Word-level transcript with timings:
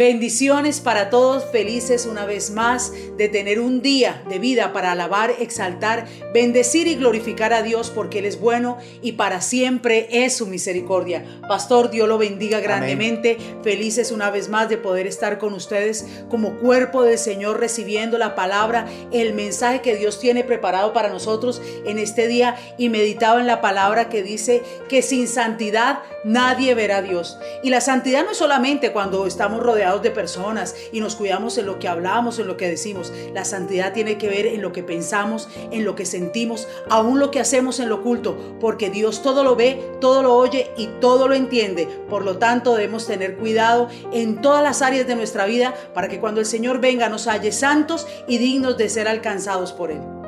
Bendiciones 0.00 0.80
para 0.80 1.10
todos, 1.10 1.44
felices 1.52 2.06
una 2.06 2.24
vez 2.24 2.50
más 2.52 2.90
de 3.18 3.28
tener 3.28 3.60
un 3.60 3.82
día 3.82 4.22
de 4.30 4.38
vida 4.38 4.72
para 4.72 4.92
alabar, 4.92 5.30
exaltar, 5.40 6.06
bendecir 6.32 6.86
y 6.86 6.94
glorificar 6.94 7.52
a 7.52 7.60
Dios 7.60 7.92
porque 7.94 8.20
Él 8.20 8.24
es 8.24 8.40
bueno 8.40 8.78
y 9.02 9.12
para 9.12 9.42
siempre 9.42 10.08
es 10.10 10.34
su 10.34 10.46
misericordia. 10.46 11.42
Pastor, 11.46 11.90
Dios 11.90 12.08
lo 12.08 12.16
bendiga 12.16 12.60
grandemente. 12.60 13.36
Felices 13.62 14.10
una 14.10 14.30
vez 14.30 14.48
más 14.48 14.70
de 14.70 14.78
poder 14.78 15.06
estar 15.06 15.36
con 15.36 15.52
ustedes 15.52 16.06
como 16.30 16.56
cuerpo 16.56 17.02
del 17.02 17.18
Señor 17.18 17.60
recibiendo 17.60 18.16
la 18.16 18.34
palabra, 18.34 18.86
el 19.12 19.34
mensaje 19.34 19.82
que 19.82 19.96
Dios 19.96 20.18
tiene 20.18 20.44
preparado 20.44 20.94
para 20.94 21.10
nosotros 21.10 21.60
en 21.84 21.98
este 21.98 22.26
día 22.26 22.56
y 22.78 22.88
meditado 22.88 23.38
en 23.38 23.46
la 23.46 23.60
palabra 23.60 24.08
que 24.08 24.22
dice 24.22 24.62
que 24.88 25.02
sin 25.02 25.28
santidad 25.28 25.98
nadie 26.24 26.74
verá 26.74 26.98
a 26.98 27.02
Dios. 27.02 27.36
Y 27.62 27.68
la 27.68 27.82
santidad 27.82 28.24
no 28.24 28.30
es 28.30 28.38
solamente 28.38 28.92
cuando 28.92 29.26
estamos 29.26 29.62
rodeados 29.62 29.89
de 29.98 30.10
personas 30.10 30.76
y 30.92 31.00
nos 31.00 31.16
cuidamos 31.16 31.58
en 31.58 31.66
lo 31.66 31.78
que 31.78 31.88
hablamos, 31.88 32.38
en 32.38 32.46
lo 32.46 32.56
que 32.56 32.68
decimos. 32.68 33.12
La 33.34 33.44
santidad 33.44 33.92
tiene 33.92 34.16
que 34.18 34.28
ver 34.28 34.46
en 34.46 34.62
lo 34.62 34.72
que 34.72 34.82
pensamos, 34.82 35.48
en 35.72 35.84
lo 35.84 35.96
que 35.96 36.06
sentimos, 36.06 36.68
aún 36.88 37.18
lo 37.18 37.30
que 37.30 37.40
hacemos 37.40 37.80
en 37.80 37.88
lo 37.88 37.96
oculto, 37.96 38.56
porque 38.60 38.90
Dios 38.90 39.22
todo 39.22 39.42
lo 39.42 39.56
ve, 39.56 39.82
todo 40.00 40.22
lo 40.22 40.34
oye 40.34 40.70
y 40.76 40.86
todo 41.00 41.26
lo 41.26 41.34
entiende. 41.34 41.88
Por 42.08 42.24
lo 42.24 42.38
tanto, 42.38 42.74
debemos 42.74 43.06
tener 43.06 43.36
cuidado 43.36 43.88
en 44.12 44.40
todas 44.40 44.62
las 44.62 44.82
áreas 44.82 45.06
de 45.06 45.16
nuestra 45.16 45.46
vida 45.46 45.74
para 45.92 46.08
que 46.08 46.20
cuando 46.20 46.40
el 46.40 46.46
Señor 46.46 46.80
venga 46.80 47.08
nos 47.08 47.26
halle 47.26 47.52
santos 47.52 48.06
y 48.28 48.38
dignos 48.38 48.76
de 48.76 48.88
ser 48.88 49.08
alcanzados 49.08 49.72
por 49.72 49.90
Él. 49.90 50.19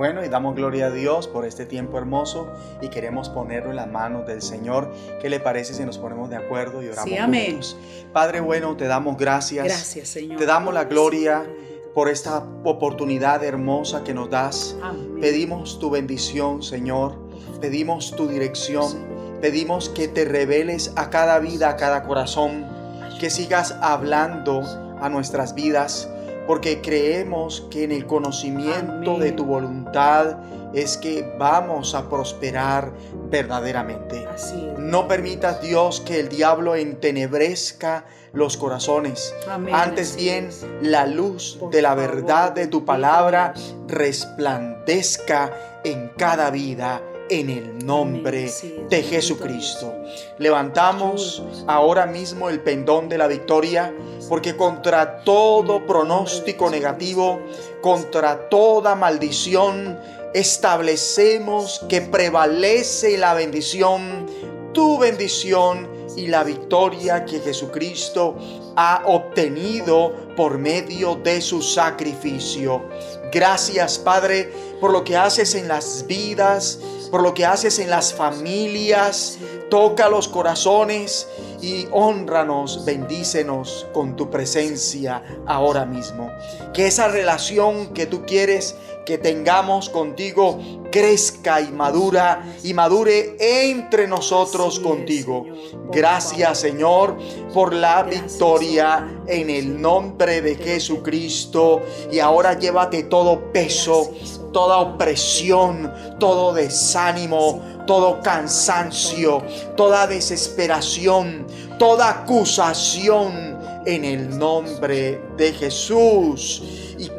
Bueno, 0.00 0.24
y 0.24 0.30
damos 0.30 0.56
gloria 0.56 0.86
a 0.86 0.90
Dios 0.90 1.28
por 1.28 1.44
este 1.44 1.66
tiempo 1.66 1.98
hermoso 1.98 2.50
y 2.80 2.88
queremos 2.88 3.28
ponerlo 3.28 3.68
en 3.68 3.76
las 3.76 3.86
manos 3.86 4.26
del 4.26 4.40
Señor. 4.40 4.90
¿Qué 5.20 5.28
le 5.28 5.40
parece 5.40 5.74
si 5.74 5.84
nos 5.84 5.98
ponemos 5.98 6.30
de 6.30 6.36
acuerdo 6.36 6.82
y 6.82 6.86
oramos 6.86 7.04
sí, 7.04 7.18
amén. 7.18 7.60
Padre 8.10 8.40
bueno, 8.40 8.74
te 8.78 8.86
damos 8.86 9.18
gracias. 9.18 9.66
Gracias, 9.66 10.08
Señor. 10.08 10.38
Te 10.38 10.46
damos 10.46 10.72
la 10.72 10.84
gloria 10.84 11.44
por 11.92 12.08
esta 12.08 12.38
oportunidad 12.64 13.44
hermosa 13.44 14.02
que 14.02 14.14
nos 14.14 14.30
das. 14.30 14.74
Pedimos 15.20 15.78
tu 15.78 15.90
bendición, 15.90 16.62
Señor. 16.62 17.16
Pedimos 17.60 18.16
tu 18.16 18.26
dirección. 18.26 19.06
Pedimos 19.42 19.90
que 19.90 20.08
te 20.08 20.24
reveles 20.24 20.94
a 20.96 21.10
cada 21.10 21.38
vida, 21.40 21.68
a 21.68 21.76
cada 21.76 22.04
corazón. 22.04 22.64
Que 23.20 23.28
sigas 23.28 23.76
hablando 23.82 24.62
a 24.98 25.10
nuestras 25.10 25.54
vidas 25.54 26.08
porque 26.50 26.80
creemos 26.80 27.68
que 27.70 27.84
en 27.84 27.92
el 27.92 28.06
conocimiento 28.06 29.20
de 29.20 29.30
tu 29.30 29.44
voluntad 29.44 30.38
es 30.74 30.96
que 30.96 31.32
vamos 31.38 31.94
a 31.94 32.10
prosperar 32.10 32.92
verdaderamente. 33.30 34.26
No 34.76 35.06
permitas 35.06 35.62
Dios 35.62 36.00
que 36.00 36.18
el 36.18 36.28
diablo 36.28 36.74
entenebrezca 36.74 38.04
los 38.32 38.56
corazones. 38.56 39.32
Antes 39.72 40.16
bien, 40.16 40.50
la 40.82 41.06
luz 41.06 41.56
de 41.70 41.82
la 41.82 41.94
verdad 41.94 42.50
de 42.50 42.66
tu 42.66 42.84
palabra 42.84 43.54
resplandezca 43.86 45.52
en 45.84 46.10
cada 46.16 46.50
vida 46.50 47.00
en 47.30 47.48
el 47.48 47.86
nombre 47.86 48.52
de 48.88 49.02
Jesucristo. 49.02 49.94
Levantamos 50.38 51.42
ahora 51.66 52.04
mismo 52.06 52.50
el 52.50 52.60
pendón 52.60 53.08
de 53.08 53.16
la 53.16 53.28
victoria 53.28 53.94
porque 54.28 54.56
contra 54.56 55.22
todo 55.22 55.86
pronóstico 55.86 56.68
negativo, 56.68 57.40
contra 57.80 58.48
toda 58.48 58.94
maldición, 58.96 59.98
establecemos 60.34 61.84
que 61.88 62.00
prevalece 62.02 63.16
la 63.16 63.34
bendición, 63.34 64.26
tu 64.72 64.98
bendición 64.98 65.88
y 66.16 66.26
la 66.26 66.42
victoria 66.42 67.24
que 67.24 67.38
Jesucristo 67.38 68.36
ha 68.76 69.02
obtenido 69.06 70.12
por 70.36 70.58
medio 70.58 71.14
de 71.14 71.40
su 71.40 71.62
sacrificio. 71.62 72.82
Gracias 73.32 73.98
Padre 73.98 74.52
por 74.80 74.90
lo 74.90 75.04
que 75.04 75.16
haces 75.16 75.54
en 75.54 75.68
las 75.68 76.06
vidas 76.06 76.78
por 77.10 77.22
lo 77.22 77.34
que 77.34 77.44
haces 77.44 77.78
en 77.78 77.90
las 77.90 78.14
familias. 78.14 79.38
Toca 79.68 80.08
los 80.08 80.28
corazones 80.28 81.28
y 81.62 81.86
honranos, 81.92 82.84
bendícenos 82.84 83.86
con 83.92 84.16
tu 84.16 84.30
presencia 84.30 85.22
ahora 85.46 85.84
mismo. 85.84 86.30
Que 86.74 86.86
esa 86.86 87.08
relación 87.08 87.92
que 87.94 88.06
tú 88.06 88.24
quieres 88.26 88.76
que 89.04 89.18
tengamos 89.18 89.88
contigo 89.88 90.60
crezca 90.92 91.60
y 91.60 91.72
madura 91.72 92.44
y 92.62 92.74
madure 92.74 93.36
entre 93.38 94.06
nosotros 94.06 94.78
contigo. 94.78 95.46
Gracias 95.90 96.60
Señor 96.60 97.16
por 97.52 97.74
la 97.74 98.02
victoria 98.02 99.22
en 99.26 99.50
el 99.50 99.80
nombre 99.80 100.40
de 100.42 100.54
Jesucristo. 100.56 101.82
Y 102.12 102.18
ahora 102.18 102.58
llévate 102.58 103.04
todo 103.04 103.52
peso, 103.52 104.12
toda 104.52 104.78
opresión, 104.78 105.92
todo 106.18 106.52
desánimo, 106.52 107.62
todo 107.86 108.20
cansancio, 108.20 109.42
toda 109.76 110.06
desesperación, 110.06 111.46
toda 111.78 112.10
acusación 112.10 113.58
en 113.86 114.04
el 114.04 114.38
nombre 114.38 115.20
de 115.36 115.52
Jesús 115.52 116.62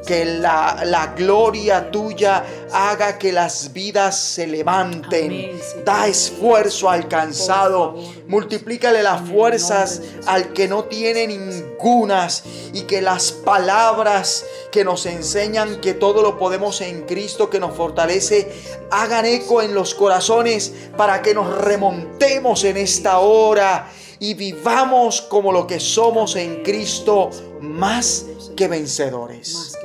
que 0.06 0.26
la, 0.26 1.14
gloria 1.16 1.92
tuya 1.92 2.44
haga 2.72 3.18
que 3.18 3.32
las 3.32 3.72
vidas 3.74 4.20
se 4.20 4.48
levanten. 4.48 5.60
da 5.86 6.08
esfuerzo 6.08 6.90
al 6.90 7.08
cansado, 7.08 7.96
multiplícale 8.28 9.04
las 9.04 9.28
fuerzas 9.30 10.02
al 10.26 10.54
que 10.54 10.68
no 10.68 10.86
tiene 10.86 11.28
ningunas 11.28 12.44
y 12.74 12.82
que 12.82 13.02
las 13.02 13.32
palabras 13.32 14.46
que 14.72 14.84
nos 14.84 15.06
enseñan 15.06 15.82
que 15.82 15.94
todo 15.94 16.22
lo 16.22 16.38
podemos 16.38 16.82
en 16.82 17.04
Cristo 17.04 17.50
que 17.50 17.60
nos 17.60 17.76
fortalece, 17.76 18.52
hagan 18.92 19.26
eco 19.26 19.62
en 19.62 19.74
los 19.74 19.94
corazones 19.94 20.74
para 20.98 21.22
que 21.22 21.34
nos 21.34 21.58
remontemos 21.58 22.64
en 22.64 22.78
esta 22.78 23.20
hora 23.20 23.90
y 24.20 24.36
vivamos 24.36 25.22
como 25.22 25.52
lo 25.52 25.66
que 25.66 25.80
somos 25.80 26.36
en 26.36 26.62
Cristo 26.64 27.32
más 27.60 28.26
que 28.56 28.68
vencedores. 28.68 29.76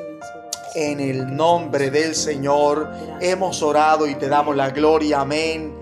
En 0.78 1.00
el 1.00 1.34
nombre 1.34 1.90
del 1.90 2.14
Señor 2.14 2.90
hemos 3.18 3.62
orado 3.62 4.06
y 4.06 4.14
te 4.14 4.28
damos 4.28 4.54
la 4.54 4.68
gloria. 4.68 5.22
Amén 5.22 5.72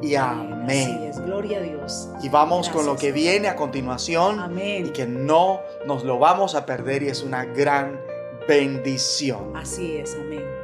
y 0.00 0.14
amén. 0.14 1.10
gloria 1.26 1.58
a 1.58 1.62
Dios. 1.62 2.08
Y 2.22 2.28
vamos 2.28 2.68
con 2.68 2.86
lo 2.86 2.94
que 2.94 3.10
viene 3.10 3.48
a 3.48 3.56
continuación. 3.56 4.38
Amén. 4.38 4.86
Y 4.86 4.90
que 4.90 5.06
no 5.06 5.58
nos 5.86 6.04
lo 6.04 6.20
vamos 6.20 6.54
a 6.54 6.64
perder 6.64 7.02
y 7.02 7.08
es 7.08 7.24
una 7.24 7.44
gran 7.44 8.00
bendición. 8.46 9.56
Así 9.56 9.96
es, 9.96 10.14
amén. 10.14 10.63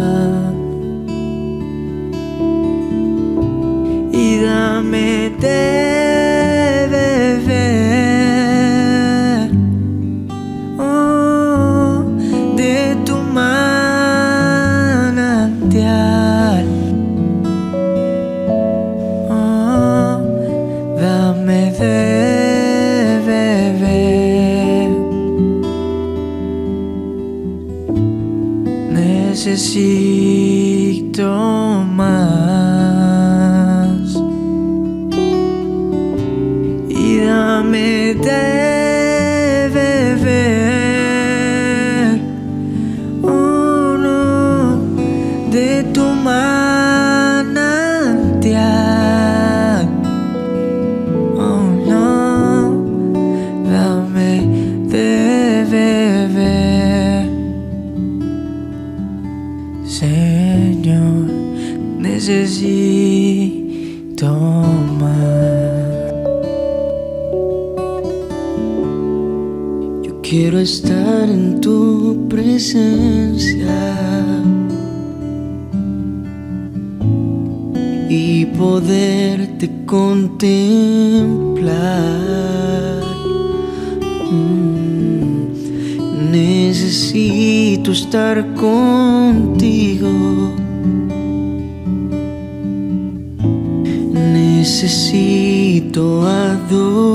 poderte 78.57 79.69
contemplar. 79.85 80.51
Mm. 84.31 85.51
Necesito 86.31 87.91
estar 87.91 88.53
contigo. 88.55 90.09
Necesito 94.33 96.21
adorar. 96.21 97.11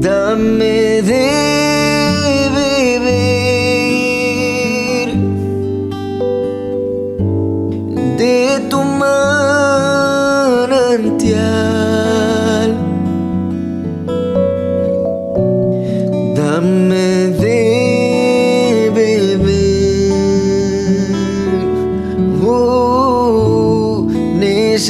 Dame 0.00 0.83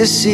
see 0.06 0.33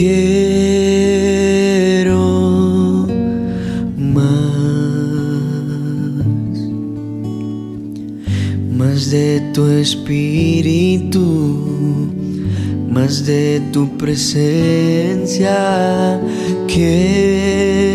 quiero 0.00 1.36
más, 3.98 4.24
más 8.78 9.10
de 9.10 9.42
tu 9.52 9.66
espíritu, 9.66 11.20
más 12.90 13.26
de 13.26 13.60
tu 13.72 13.98
presencia. 13.98 15.58
Quiero 16.66 17.89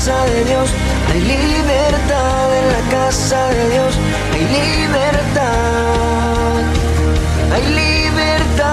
de 0.00 0.44
Dios. 0.46 0.70
Hay 1.12 1.20
libertad 1.20 2.56
en 2.56 2.72
la 2.72 2.80
casa 2.90 3.48
de 3.48 3.68
Dios. 3.68 3.98
Hay 4.32 4.40
libertad. 4.48 5.44
Hay 7.52 7.66
libertad. 7.66 8.70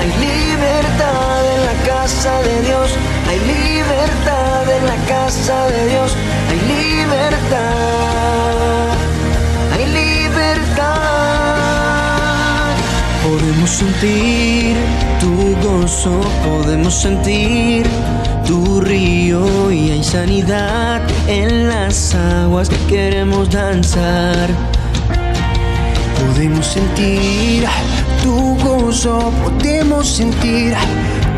Hay 0.00 0.10
libertad 0.26 1.44
en 1.54 1.60
la 1.66 1.74
casa 1.84 2.32
de 2.40 2.62
Dios. 2.62 2.96
Hay 3.28 3.40
libertad 3.40 4.70
en 4.78 4.86
la 4.86 4.96
casa 5.06 5.66
de 5.68 5.88
Dios. 5.90 6.16
Hay 6.48 6.60
libertad. 6.76 7.60
Hay 9.74 9.84
libertad. 9.84 10.80
Podemos 13.22 13.68
sentir 13.68 14.76
tu 15.20 15.54
gozo, 15.60 16.22
podemos 16.42 16.94
sentir 16.94 17.86
tu 18.50 18.80
río 18.80 19.70
y 19.70 19.92
hay 19.92 20.02
sanidad 20.02 21.00
en 21.28 21.68
las 21.68 22.16
aguas. 22.16 22.68
Queremos 22.88 23.48
danzar. 23.48 24.48
Podemos 26.18 26.66
sentir 26.66 27.64
tu 28.24 28.56
gozo, 28.58 29.32
podemos 29.44 30.04
sentir 30.08 30.74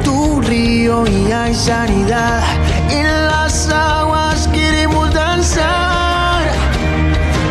tu 0.02 0.40
río 0.40 1.04
y 1.06 1.30
hay 1.30 1.54
sanidad 1.54 2.42
en 2.90 3.26
las 3.26 3.68
aguas. 3.68 4.48
Queremos 4.48 5.12
danzar. 5.12 6.40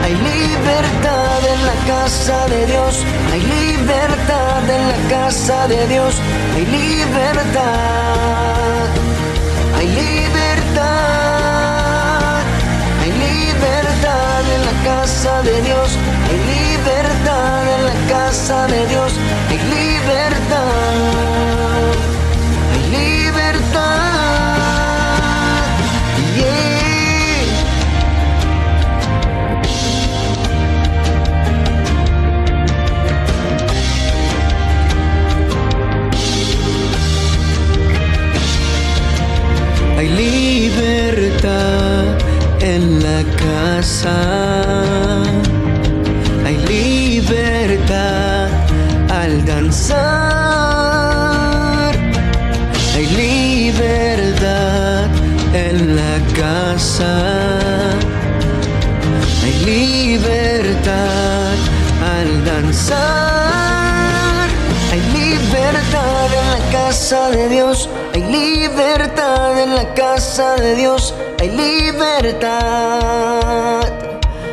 Hay 0.03 0.15
libertad 0.33 1.39
en 1.53 1.61
la 1.69 1.77
casa 1.93 2.47
de 2.47 2.65
Dios. 2.65 3.05
Hay 3.31 3.41
libertad 3.41 4.63
en 4.77 4.83
la 4.93 4.99
casa 5.17 5.67
de 5.67 5.87
Dios. 5.87 6.15
Hay 6.55 6.65
libertad. 6.65 8.11
Casa 15.21 15.43
de 15.43 15.61
Dios. 15.61 15.97
Hay 16.29 16.39
libertad 16.55 17.63
en 17.75 17.85
la 17.85 17.93
casa 18.09 18.65
de 18.65 18.87
Dios. 18.87 19.13
Hay 19.49 19.57
libertad. 19.69 20.65
Libertad. 22.89 23.91
Libertad 40.17 41.80
casa. 43.23 44.83
Hay 46.45 46.57
libertad 46.67 48.49
al 49.09 49.43
danzar. 49.45 50.01
Hay 52.95 53.07
libertad 53.07 55.07
en 55.53 55.95
la 55.95 56.19
casa. 56.35 57.49
Hay 59.43 59.53
libertad 59.65 61.55
al 62.15 62.45
danzar. 62.45 64.47
Hay 64.91 65.01
libertad 65.13 66.29
en 66.39 66.47
la 66.51 66.59
casa 66.71 67.29
de 67.29 67.49
Dios. 67.49 67.89
Hay 68.13 68.23
libertad 68.23 69.59
en 69.61 69.75
la 69.75 69.93
casa 69.93 70.55
de 70.55 70.75
Dios. 70.75 71.13
Hay 71.41 71.49
libertad. 71.49 72.51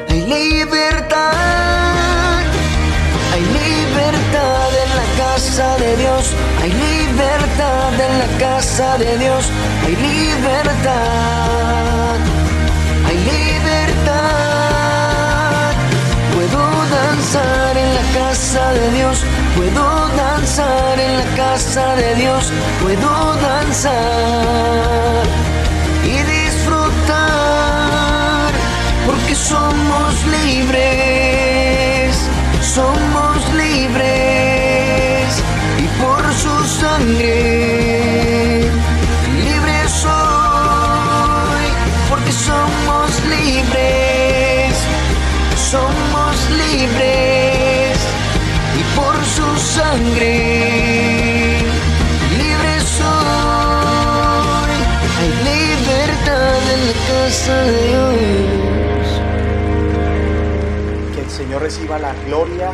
Hay 0.09 0.21
libertad. 0.23 1.35
Hay 3.35 3.43
libertad 3.61 4.71
en 4.85 4.91
la 4.97 5.05
casa 5.23 5.77
de 5.77 5.91
Dios. 5.99 6.33
Hay 6.63 6.73
libertad 6.73 7.93
en 7.93 8.19
la 8.19 8.29
casa 8.39 8.97
de 8.97 9.19
Dios. 9.19 9.51
Hay 9.85 9.97
libertad. 9.97 10.97
Hay 13.07 13.19
libertad. 13.35 14.25
Puedo 16.35 16.63
danzar 16.89 17.77
en 17.77 17.95
la 17.97 18.05
casa 18.19 18.73
de 18.73 18.91
Dios. 18.93 19.25
Puedo 19.59 20.09
danzar 20.17 20.99
en 20.99 21.19
la 21.19 21.27
casa 21.37 21.97
de 21.97 22.15
Dios. 22.15 22.51
Puedo 22.81 23.37
danzar 23.43 25.28
Porque 29.07 29.35
somos 29.35 30.25
libres. 30.27 31.08
Reciba 61.69 61.99
la 61.99 62.15
gloria 62.25 62.73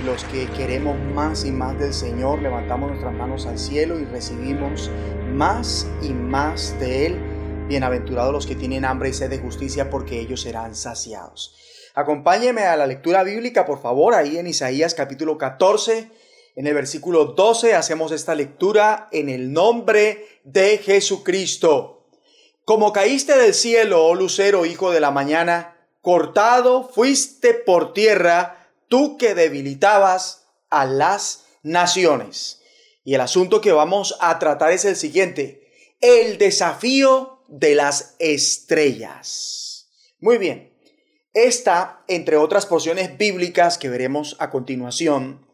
y 0.00 0.02
los 0.02 0.24
que 0.24 0.48
queremos 0.48 0.98
más 1.14 1.44
y 1.44 1.52
más 1.52 1.78
del 1.78 1.94
Señor 1.94 2.42
levantamos 2.42 2.88
nuestras 2.88 3.14
manos 3.14 3.46
al 3.46 3.56
cielo 3.56 4.00
y 4.00 4.04
recibimos 4.04 4.90
más 5.30 5.86
y 6.02 6.08
más 6.08 6.76
de 6.80 7.06
Él. 7.06 7.20
Bienaventurados 7.68 8.32
los 8.32 8.44
que 8.44 8.56
tienen 8.56 8.84
hambre 8.84 9.10
y 9.10 9.12
sed 9.12 9.30
de 9.30 9.38
justicia 9.38 9.90
porque 9.90 10.18
ellos 10.18 10.40
serán 10.40 10.74
saciados. 10.74 11.54
Acompáñeme 11.94 12.64
a 12.64 12.74
la 12.76 12.88
lectura 12.88 13.22
bíblica, 13.22 13.64
por 13.64 13.80
favor, 13.80 14.12
ahí 14.14 14.38
en 14.38 14.48
Isaías 14.48 14.94
capítulo 14.94 15.38
14. 15.38 16.10
En 16.56 16.66
el 16.66 16.74
versículo 16.74 17.26
12 17.26 17.76
hacemos 17.76 18.10
esta 18.10 18.34
lectura 18.34 19.06
en 19.12 19.28
el 19.28 19.52
nombre 19.52 20.40
de 20.42 20.78
Jesucristo. 20.78 22.08
Como 22.64 22.92
caíste 22.92 23.38
del 23.38 23.54
cielo, 23.54 24.04
oh 24.04 24.16
lucero, 24.16 24.66
hijo 24.66 24.90
de 24.90 24.98
la 24.98 25.12
mañana, 25.12 25.75
cortado 26.06 26.88
fuiste 26.88 27.52
por 27.52 27.92
tierra, 27.92 28.70
tú 28.86 29.18
que 29.18 29.34
debilitabas 29.34 30.46
a 30.70 30.84
las 30.86 31.46
naciones. 31.64 32.62
Y 33.02 33.14
el 33.14 33.20
asunto 33.20 33.60
que 33.60 33.72
vamos 33.72 34.16
a 34.20 34.38
tratar 34.38 34.70
es 34.70 34.84
el 34.84 34.94
siguiente, 34.94 35.66
el 36.00 36.38
desafío 36.38 37.42
de 37.48 37.74
las 37.74 38.14
estrellas. 38.20 39.88
Muy 40.20 40.38
bien, 40.38 40.78
esta, 41.34 42.04
entre 42.06 42.36
otras 42.36 42.66
porciones 42.66 43.18
bíblicas 43.18 43.76
que 43.76 43.88
veremos 43.88 44.36
a 44.38 44.48
continuación, 44.48 45.44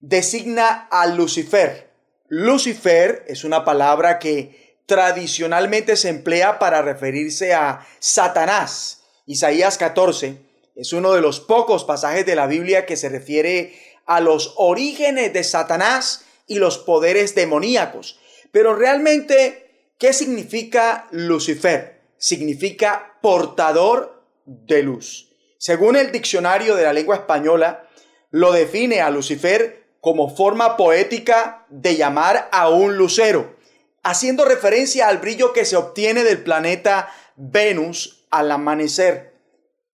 designa 0.00 0.88
a 0.90 1.08
Lucifer. 1.08 1.92
Lucifer 2.26 3.26
es 3.28 3.44
una 3.44 3.66
palabra 3.66 4.18
que 4.18 4.78
tradicionalmente 4.86 5.94
se 5.96 6.08
emplea 6.08 6.58
para 6.58 6.80
referirse 6.80 7.52
a 7.52 7.86
Satanás. 7.98 8.99
Isaías 9.26 9.78
14 9.78 10.38
es 10.76 10.92
uno 10.92 11.12
de 11.12 11.20
los 11.20 11.40
pocos 11.40 11.84
pasajes 11.84 12.24
de 12.24 12.34
la 12.34 12.46
Biblia 12.46 12.86
que 12.86 12.96
se 12.96 13.08
refiere 13.08 13.74
a 14.06 14.20
los 14.20 14.54
orígenes 14.56 15.32
de 15.32 15.44
Satanás 15.44 16.24
y 16.46 16.56
los 16.56 16.78
poderes 16.78 17.34
demoníacos. 17.34 18.18
Pero 18.50 18.74
realmente, 18.74 19.92
¿qué 19.98 20.12
significa 20.12 21.06
Lucifer? 21.10 22.00
Significa 22.16 23.18
portador 23.20 24.24
de 24.44 24.82
luz. 24.82 25.28
Según 25.58 25.96
el 25.96 26.10
diccionario 26.10 26.74
de 26.74 26.84
la 26.84 26.92
lengua 26.92 27.16
española, 27.16 27.86
lo 28.30 28.52
define 28.52 29.00
a 29.00 29.10
Lucifer 29.10 29.84
como 30.00 30.34
forma 30.34 30.76
poética 30.76 31.66
de 31.68 31.96
llamar 31.96 32.48
a 32.52 32.70
un 32.70 32.96
lucero, 32.96 33.56
haciendo 34.02 34.44
referencia 34.46 35.08
al 35.08 35.18
brillo 35.18 35.52
que 35.52 35.66
se 35.66 35.76
obtiene 35.76 36.24
del 36.24 36.42
planeta 36.42 37.12
Venus 37.36 38.19
al 38.30 38.50
amanecer. 38.50 39.34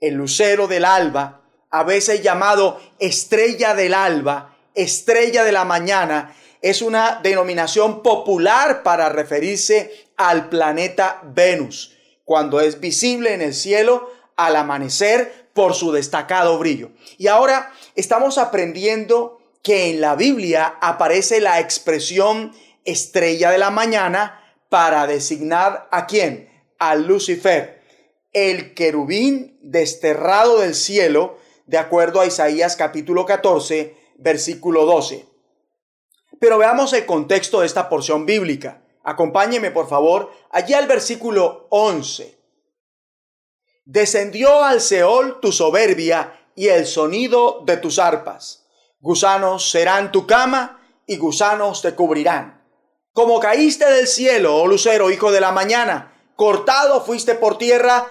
El 0.00 0.14
lucero 0.14 0.68
del 0.68 0.84
alba, 0.84 1.42
a 1.70 1.82
veces 1.82 2.22
llamado 2.22 2.80
estrella 2.98 3.74
del 3.74 3.94
alba, 3.94 4.56
estrella 4.74 5.44
de 5.44 5.52
la 5.52 5.64
mañana, 5.64 6.34
es 6.62 6.82
una 6.82 7.20
denominación 7.22 8.02
popular 8.02 8.82
para 8.82 9.08
referirse 9.08 10.08
al 10.16 10.48
planeta 10.48 11.20
Venus, 11.24 11.96
cuando 12.24 12.60
es 12.60 12.80
visible 12.80 13.34
en 13.34 13.42
el 13.42 13.54
cielo 13.54 14.10
al 14.36 14.56
amanecer 14.56 15.48
por 15.54 15.74
su 15.74 15.92
destacado 15.92 16.58
brillo. 16.58 16.90
Y 17.18 17.28
ahora 17.28 17.72
estamos 17.94 18.36
aprendiendo 18.38 19.40
que 19.62 19.90
en 19.90 20.00
la 20.00 20.14
Biblia 20.14 20.76
aparece 20.80 21.40
la 21.40 21.60
expresión 21.60 22.52
estrella 22.84 23.50
de 23.50 23.58
la 23.58 23.70
mañana 23.70 24.40
para 24.68 25.06
designar 25.06 25.88
a 25.90 26.06
quién? 26.06 26.48
A 26.78 26.94
Lucifer, 26.94 27.75
el 28.36 28.74
querubín 28.74 29.58
desterrado 29.62 30.58
del 30.58 30.74
cielo, 30.74 31.38
de 31.64 31.78
acuerdo 31.78 32.20
a 32.20 32.26
Isaías 32.26 32.76
capítulo 32.76 33.24
14, 33.24 33.96
versículo 34.18 34.84
12. 34.84 35.26
Pero 36.38 36.58
veamos 36.58 36.92
el 36.92 37.06
contexto 37.06 37.60
de 37.60 37.66
esta 37.66 37.88
porción 37.88 38.26
bíblica. 38.26 38.82
Acompáñeme 39.02 39.70
por 39.70 39.88
favor 39.88 40.30
allí 40.50 40.74
al 40.74 40.86
versículo 40.86 41.66
11. 41.70 42.38
Descendió 43.86 44.62
al 44.62 44.82
Seol 44.82 45.40
tu 45.40 45.50
soberbia 45.50 46.38
y 46.54 46.68
el 46.68 46.84
sonido 46.84 47.62
de 47.64 47.78
tus 47.78 47.98
arpas. 47.98 48.66
Gusanos 49.00 49.70
serán 49.70 50.12
tu 50.12 50.26
cama 50.26 50.86
y 51.06 51.16
gusanos 51.16 51.80
te 51.80 51.94
cubrirán. 51.94 52.62
Como 53.14 53.40
caíste 53.40 53.90
del 53.90 54.06
cielo, 54.06 54.56
oh 54.56 54.66
lucero, 54.66 55.10
hijo 55.10 55.32
de 55.32 55.40
la 55.40 55.52
mañana, 55.52 56.12
cortado 56.36 57.02
fuiste 57.02 57.34
por 57.34 57.56
tierra, 57.56 58.10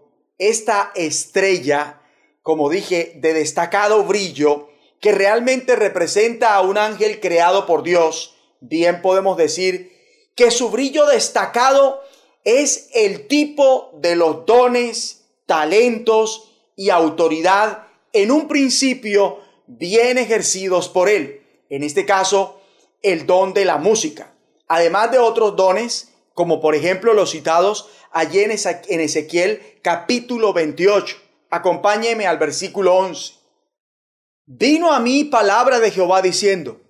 esta 0.41 0.91
estrella, 0.95 2.01
como 2.41 2.69
dije, 2.69 3.13
de 3.15 3.33
destacado 3.33 4.03
brillo, 4.03 4.69
que 4.99 5.11
realmente 5.11 5.75
representa 5.75 6.55
a 6.55 6.61
un 6.61 6.77
ángel 6.77 7.19
creado 7.19 7.65
por 7.65 7.83
Dios, 7.83 8.35
bien 8.59 9.01
podemos 9.01 9.37
decir 9.37 9.91
que 10.35 10.49
su 10.49 10.69
brillo 10.69 11.05
destacado 11.05 12.01
es 12.43 12.89
el 12.93 13.27
tipo 13.27 13.91
de 13.93 14.15
los 14.15 14.45
dones, 14.47 15.25
talentos 15.45 16.51
y 16.75 16.89
autoridad 16.89 17.87
en 18.13 18.31
un 18.31 18.47
principio 18.47 19.39
bien 19.67 20.17
ejercidos 20.17 20.89
por 20.89 21.07
él. 21.07 21.41
En 21.69 21.83
este 21.83 22.05
caso, 22.05 22.59
el 23.03 23.27
don 23.27 23.53
de 23.53 23.65
la 23.65 23.77
música. 23.77 24.33
Además 24.67 25.11
de 25.11 25.19
otros 25.19 25.55
dones, 25.55 26.10
como 26.33 26.61
por 26.61 26.75
ejemplo 26.75 27.13
los 27.13 27.31
citados 27.31 27.89
allí 28.11 28.39
en 28.39 28.51
Ezequiel 29.01 29.79
capítulo 29.81 30.53
28. 30.53 31.17
Acompáñeme 31.49 32.27
al 32.27 32.37
versículo 32.37 32.95
11. 32.95 33.33
Vino 34.45 34.91
a 34.91 34.99
mí 34.99 35.25
palabra 35.25 35.79
de 35.79 35.91
Jehová 35.91 36.21
diciendo, 36.21 36.81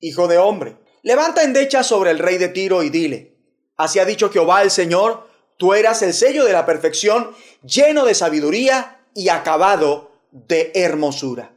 Hijo 0.00 0.28
de 0.28 0.38
hombre, 0.38 0.76
levanta 1.02 1.42
endecha 1.42 1.82
sobre 1.82 2.10
el 2.10 2.18
rey 2.18 2.38
de 2.38 2.48
Tiro 2.48 2.82
y 2.82 2.90
dile, 2.90 3.36
Así 3.76 3.98
ha 3.98 4.04
dicho 4.04 4.30
Jehová 4.30 4.62
el 4.62 4.70
Señor, 4.70 5.28
tú 5.56 5.74
eras 5.74 6.02
el 6.02 6.14
sello 6.14 6.44
de 6.44 6.52
la 6.52 6.66
perfección, 6.66 7.34
lleno 7.62 8.04
de 8.04 8.14
sabiduría 8.14 9.04
y 9.14 9.28
acabado 9.28 10.12
de 10.30 10.72
hermosura. 10.74 11.54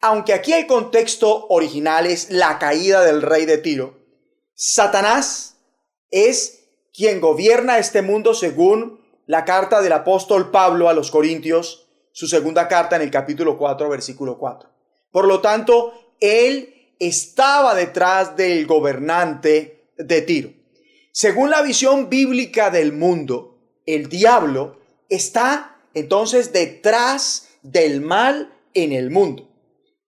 Aunque 0.00 0.32
aquí 0.32 0.52
el 0.52 0.66
contexto 0.66 1.46
original 1.48 2.06
es 2.06 2.30
la 2.30 2.58
caída 2.58 3.04
del 3.04 3.22
rey 3.22 3.44
de 3.44 3.58
Tiro, 3.58 3.98
Satanás 4.54 5.56
es 6.10 6.59
quien 7.00 7.18
gobierna 7.18 7.78
este 7.78 8.02
mundo 8.02 8.34
según 8.34 9.00
la 9.24 9.46
carta 9.46 9.80
del 9.80 9.92
apóstol 9.92 10.50
Pablo 10.50 10.90
a 10.90 10.92
los 10.92 11.10
Corintios, 11.10 11.88
su 12.12 12.26
segunda 12.26 12.68
carta 12.68 12.96
en 12.96 13.00
el 13.00 13.10
capítulo 13.10 13.56
4, 13.56 13.88
versículo 13.88 14.36
4. 14.36 14.68
Por 15.10 15.26
lo 15.26 15.40
tanto, 15.40 16.14
él 16.20 16.92
estaba 16.98 17.74
detrás 17.74 18.36
del 18.36 18.66
gobernante 18.66 19.88
de 19.96 20.20
Tiro. 20.20 20.50
Según 21.10 21.48
la 21.48 21.62
visión 21.62 22.10
bíblica 22.10 22.68
del 22.68 22.92
mundo, 22.92 23.56
el 23.86 24.10
diablo 24.10 24.78
está 25.08 25.78
entonces 25.94 26.52
detrás 26.52 27.48
del 27.62 28.02
mal 28.02 28.52
en 28.74 28.92
el 28.92 29.08
mundo. 29.08 29.48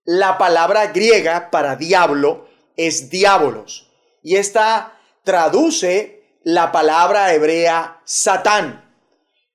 La 0.04 0.36
palabra 0.36 0.88
griega 0.88 1.48
para 1.50 1.76
diablo 1.76 2.48
es 2.76 3.08
diabolos 3.08 3.90
y 4.22 4.36
esta 4.36 4.98
traduce 5.24 6.21
la 6.44 6.72
palabra 6.72 7.32
hebrea 7.34 8.00
Satán. 8.04 8.90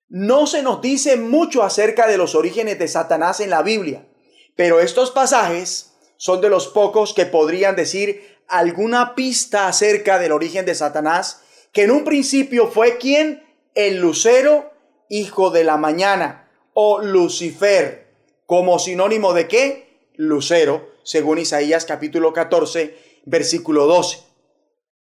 No 0.09 0.47
se 0.47 0.63
nos 0.63 0.81
dice 0.81 1.17
mucho 1.17 1.63
acerca 1.63 2.07
de 2.07 2.17
los 2.17 2.33
orígenes 2.33 2.79
de 2.79 2.87
Satanás 2.87 3.39
en 3.41 3.49
la 3.49 3.61
Biblia, 3.61 4.07
pero 4.55 4.79
estos 4.79 5.11
pasajes 5.11 5.93
son 6.15 6.39
de 6.39 6.49
los 6.49 6.67
pocos 6.67 7.13
que 7.13 7.25
podrían 7.25 7.75
decir 7.75 8.37
alguna 8.47 9.15
pista 9.15 9.67
acerca 9.67 10.17
del 10.17 10.31
origen 10.31 10.65
de 10.65 10.75
Satanás, 10.75 11.41
que 11.73 11.83
en 11.83 11.91
un 11.91 12.05
principio 12.05 12.67
fue 12.67 12.97
quien? 12.97 13.43
El 13.75 13.97
lucero, 13.97 14.71
hijo 15.09 15.51
de 15.51 15.65
la 15.65 15.77
mañana, 15.77 16.49
o 16.73 17.01
Lucifer, 17.01 18.07
como 18.45 18.79
sinónimo 18.79 19.33
de 19.33 19.47
qué? 19.47 20.09
Lucero, 20.15 20.89
según 21.03 21.37
Isaías 21.37 21.85
capítulo 21.85 22.31
14, 22.31 22.97
versículo 23.25 23.85
12. 23.85 24.19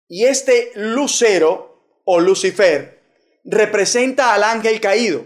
Y 0.07 0.25
este 0.25 0.71
lucero 0.75 1.74
o 2.05 2.19
Lucifer 2.19 3.01
representa 3.43 4.33
al 4.33 4.43
ángel 4.43 4.79
caído, 4.79 5.25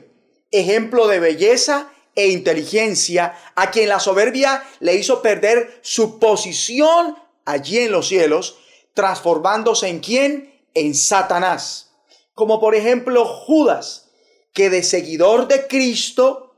ejemplo 0.52 1.08
de 1.08 1.20
belleza 1.20 1.92
e 2.16 2.30
inteligencia, 2.30 3.38
a 3.56 3.72
quien 3.72 3.88
la 3.88 4.00
soberbia 4.00 4.64
le 4.80 4.96
hizo 4.96 5.22
perder 5.22 5.80
su 5.82 6.20
posición 6.20 7.16
allí 7.46 7.80
en 7.80 7.92
los 7.92 8.08
cielos, 8.08 8.58
transformándose 8.94 9.88
en 9.88 10.00
quién? 10.00 10.62
En 10.74 10.96
Satanás. 10.96 11.92
Como 12.34 12.60
por 12.60 12.76
ejemplo 12.76 13.26
Judas, 13.26 14.10
que 14.54 14.70
de 14.70 14.84
seguidor 14.84 15.48
de 15.48 15.68
Cristo 15.68 16.56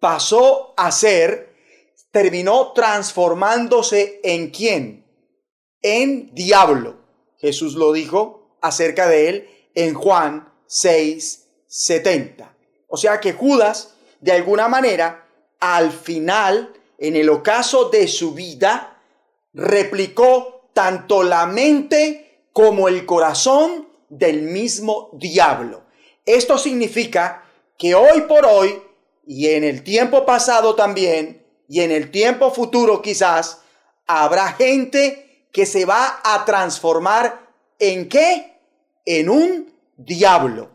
pasó 0.00 0.74
a 0.76 0.90
ser, 0.90 1.54
terminó 2.10 2.72
transformándose 2.72 4.20
en 4.24 4.50
quién? 4.50 5.06
En 5.82 6.34
diablo. 6.34 6.96
Jesús 7.38 7.74
lo 7.74 7.92
dijo 7.92 8.56
acerca 8.60 9.08
de 9.08 9.28
él 9.28 9.48
en 9.74 9.94
Juan 9.94 10.52
6, 10.66 11.46
70. 11.66 12.54
O 12.88 12.96
sea 12.96 13.20
que 13.20 13.32
Judas, 13.32 13.94
de 14.20 14.32
alguna 14.32 14.68
manera, 14.68 15.26
al 15.60 15.90
final, 15.92 16.72
en 16.98 17.16
el 17.16 17.28
ocaso 17.28 17.88
de 17.88 18.06
su 18.08 18.34
vida, 18.34 19.00
replicó 19.52 20.70
tanto 20.72 21.22
la 21.22 21.46
mente 21.46 22.46
como 22.52 22.88
el 22.88 23.06
corazón 23.06 23.88
del 24.08 24.42
mismo 24.42 25.10
diablo. 25.12 25.84
Esto 26.26 26.58
significa 26.58 27.44
que 27.78 27.94
hoy 27.94 28.22
por 28.22 28.46
hoy, 28.46 28.80
y 29.26 29.48
en 29.48 29.64
el 29.64 29.82
tiempo 29.82 30.24
pasado 30.24 30.74
también, 30.74 31.44
y 31.68 31.80
en 31.80 31.90
el 31.90 32.10
tiempo 32.10 32.50
futuro 32.50 33.02
quizás, 33.02 33.62
habrá 34.06 34.52
gente 34.52 35.48
que 35.52 35.66
se 35.66 35.84
va 35.84 36.20
a 36.22 36.44
transformar 36.44 37.48
en 37.78 38.08
qué? 38.08 38.53
En 39.04 39.28
un 39.28 39.72
diablo. 39.96 40.70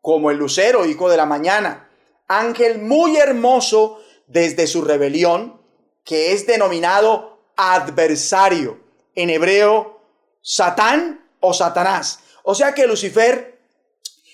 como 0.00 0.30
el 0.30 0.36
lucero, 0.36 0.84
hijo 0.84 1.08
de 1.08 1.16
la 1.16 1.24
mañana, 1.24 1.88
ángel 2.28 2.78
muy 2.78 3.16
hermoso 3.16 4.00
desde 4.26 4.66
su 4.66 4.82
rebelión, 4.82 5.58
que 6.04 6.32
es 6.32 6.46
denominado 6.46 7.38
adversario, 7.56 8.80
en 9.14 9.30
hebreo, 9.30 10.00
Satán 10.42 11.26
o 11.40 11.54
Satanás. 11.54 12.20
O 12.42 12.54
sea 12.54 12.74
que 12.74 12.86
Lucifer 12.86 13.58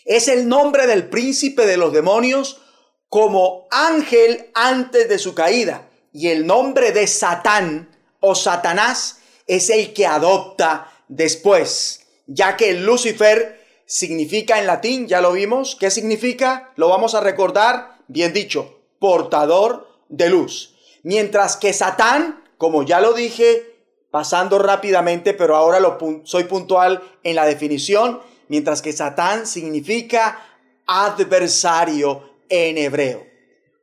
es 0.04 0.26
el 0.26 0.48
nombre 0.48 0.88
del 0.88 1.08
príncipe 1.08 1.66
de 1.66 1.76
los 1.76 1.92
demonios 1.92 2.60
como 3.08 3.68
ángel 3.70 4.50
antes 4.54 5.08
de 5.08 5.18
su 5.18 5.34
caída. 5.34 5.88
Y 6.12 6.28
el 6.28 6.46
nombre 6.46 6.90
de 6.90 7.06
Satán 7.06 7.96
o 8.18 8.34
Satanás 8.34 9.18
es 9.46 9.70
el 9.70 9.92
que 9.92 10.06
adopta 10.06 10.92
después, 11.06 11.99
ya 12.32 12.56
que 12.56 12.74
Lucifer 12.74 13.60
significa 13.86 14.60
en 14.60 14.66
latín, 14.68 15.08
ya 15.08 15.20
lo 15.20 15.32
vimos, 15.32 15.76
¿qué 15.78 15.90
significa? 15.90 16.72
Lo 16.76 16.88
vamos 16.88 17.16
a 17.16 17.20
recordar, 17.20 17.98
bien 18.06 18.32
dicho, 18.32 18.82
portador 19.00 19.88
de 20.08 20.30
luz. 20.30 20.76
Mientras 21.02 21.56
que 21.56 21.72
Satán, 21.72 22.44
como 22.56 22.84
ya 22.84 23.00
lo 23.00 23.14
dije, 23.14 23.74
pasando 24.12 24.60
rápidamente, 24.60 25.34
pero 25.34 25.56
ahora 25.56 25.80
lo 25.80 25.98
soy 26.22 26.44
puntual 26.44 27.02
en 27.24 27.34
la 27.34 27.46
definición, 27.46 28.20
mientras 28.46 28.80
que 28.80 28.92
Satán 28.92 29.44
significa 29.44 30.40
adversario 30.86 32.30
en 32.48 32.78
hebreo. 32.78 33.26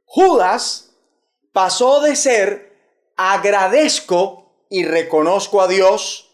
Judas 0.06 0.92
pasó 1.52 2.00
de 2.00 2.16
ser 2.16 2.78
agradezco 3.18 4.54
y 4.70 4.86
reconozco 4.86 5.62
a 5.62 5.68
Dios, 5.68 6.27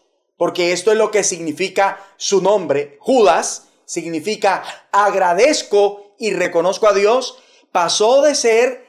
porque 0.44 0.74
esto 0.74 0.92
es 0.92 0.98
lo 0.98 1.10
que 1.10 1.24
significa 1.24 2.06
su 2.18 2.42
nombre. 2.42 2.98
Judas 3.00 3.68
significa 3.86 4.62
agradezco 4.92 6.14
y 6.18 6.34
reconozco 6.34 6.86
a 6.86 6.92
Dios. 6.92 7.38
Pasó 7.72 8.20
de 8.20 8.34
ser 8.34 8.86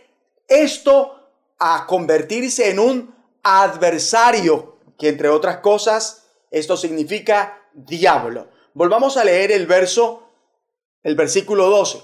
esto 0.49 1.29
a 1.57 1.85
convertirse 1.87 2.71
en 2.71 2.79
un 2.79 3.15
adversario, 3.41 4.79
que 4.99 5.07
entre 5.07 5.29
otras 5.29 5.59
cosas, 5.59 6.25
esto 6.51 6.75
significa 6.75 7.61
diablo. 7.71 8.49
Volvamos 8.73 9.15
a 9.15 9.23
leer 9.23 9.53
el 9.53 9.65
verso, 9.65 10.27
el 11.03 11.15
versículo 11.15 11.69
12. 11.69 12.03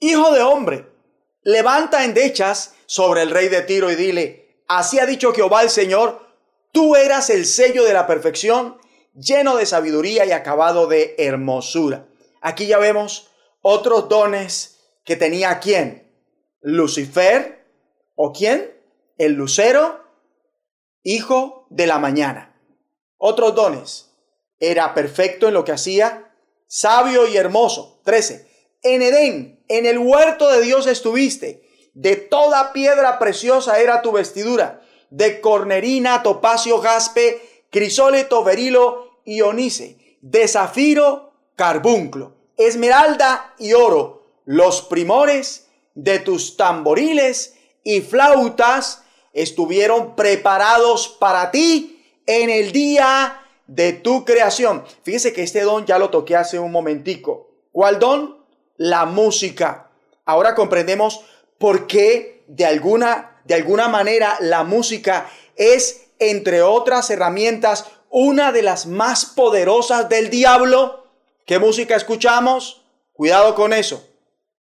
Hijo 0.00 0.32
de 0.32 0.40
hombre, 0.40 0.86
levanta 1.42 2.02
endechas 2.02 2.76
sobre 2.86 3.20
el 3.20 3.30
rey 3.30 3.48
de 3.48 3.60
Tiro 3.60 3.90
y 3.90 3.94
dile, 3.94 4.62
así 4.68 4.98
ha 4.98 5.04
dicho 5.04 5.34
Jehová 5.34 5.62
el 5.62 5.68
Señor, 5.68 6.25
tú 6.76 6.94
eras 6.94 7.30
el 7.30 7.46
sello 7.46 7.84
de 7.84 7.94
la 7.94 8.06
perfección, 8.06 8.76
lleno 9.14 9.56
de 9.56 9.64
sabiduría 9.64 10.26
y 10.26 10.32
acabado 10.32 10.86
de 10.86 11.14
hermosura. 11.16 12.06
Aquí 12.42 12.66
ya 12.66 12.76
vemos 12.76 13.30
otros 13.62 14.10
dones 14.10 14.78
que 15.02 15.16
tenía 15.16 15.58
quién? 15.58 16.12
Lucifer 16.60 17.64
o 18.14 18.30
quién? 18.34 18.78
El 19.16 19.32
lucero, 19.32 20.04
hijo 21.02 21.66
de 21.70 21.86
la 21.86 21.98
mañana. 21.98 22.60
Otros 23.16 23.54
dones. 23.54 24.10
Era 24.60 24.92
perfecto 24.92 25.48
en 25.48 25.54
lo 25.54 25.64
que 25.64 25.72
hacía, 25.72 26.30
sabio 26.66 27.26
y 27.26 27.38
hermoso. 27.38 28.02
13. 28.04 28.50
En 28.82 29.00
Edén, 29.00 29.64
en 29.68 29.86
el 29.86 29.96
huerto 29.96 30.50
de 30.50 30.60
Dios 30.60 30.86
estuviste. 30.86 31.66
De 31.94 32.16
toda 32.16 32.74
piedra 32.74 33.18
preciosa 33.18 33.80
era 33.80 34.02
tu 34.02 34.12
vestidura. 34.12 34.82
De 35.10 35.40
cornerina, 35.40 36.22
topacio, 36.22 36.78
jaspe, 36.78 37.64
crisólito, 37.70 38.42
berilo 38.44 39.20
y 39.24 39.40
onice. 39.40 40.18
De 40.20 40.48
zafiro, 40.48 41.32
carbunclo. 41.54 42.34
Esmeralda 42.56 43.54
y 43.58 43.72
oro. 43.74 44.24
Los 44.44 44.82
primores 44.82 45.68
de 45.94 46.18
tus 46.18 46.56
tamboriles 46.56 47.56
y 47.82 48.00
flautas 48.00 49.02
estuvieron 49.32 50.16
preparados 50.16 51.08
para 51.08 51.50
ti 51.50 52.02
en 52.26 52.50
el 52.50 52.72
día 52.72 53.42
de 53.66 53.92
tu 53.92 54.24
creación. 54.24 54.84
Fíjese 55.02 55.32
que 55.32 55.42
este 55.42 55.62
don 55.62 55.86
ya 55.86 55.98
lo 55.98 56.10
toqué 56.10 56.36
hace 56.36 56.58
un 56.58 56.72
momentico. 56.72 57.50
¿Cuál 57.72 57.98
don? 57.98 58.38
La 58.76 59.04
música. 59.04 59.90
Ahora 60.24 60.54
comprendemos 60.54 61.24
por 61.58 61.86
qué 61.86 62.44
de 62.46 62.64
alguna, 62.64 63.35
de 63.46 63.54
alguna 63.54 63.88
manera 63.88 64.36
la 64.40 64.64
música 64.64 65.30
es, 65.56 66.08
entre 66.18 66.62
otras 66.62 67.10
herramientas, 67.10 67.86
una 68.10 68.52
de 68.52 68.62
las 68.62 68.86
más 68.86 69.26
poderosas 69.26 70.08
del 70.08 70.30
diablo. 70.30 71.06
¿Qué 71.44 71.58
música 71.58 71.96
escuchamos? 71.96 72.82
Cuidado 73.12 73.54
con 73.54 73.72
eso. 73.72 74.06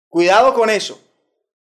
Cuidado 0.08 0.54
con 0.54 0.70
eso. 0.70 1.00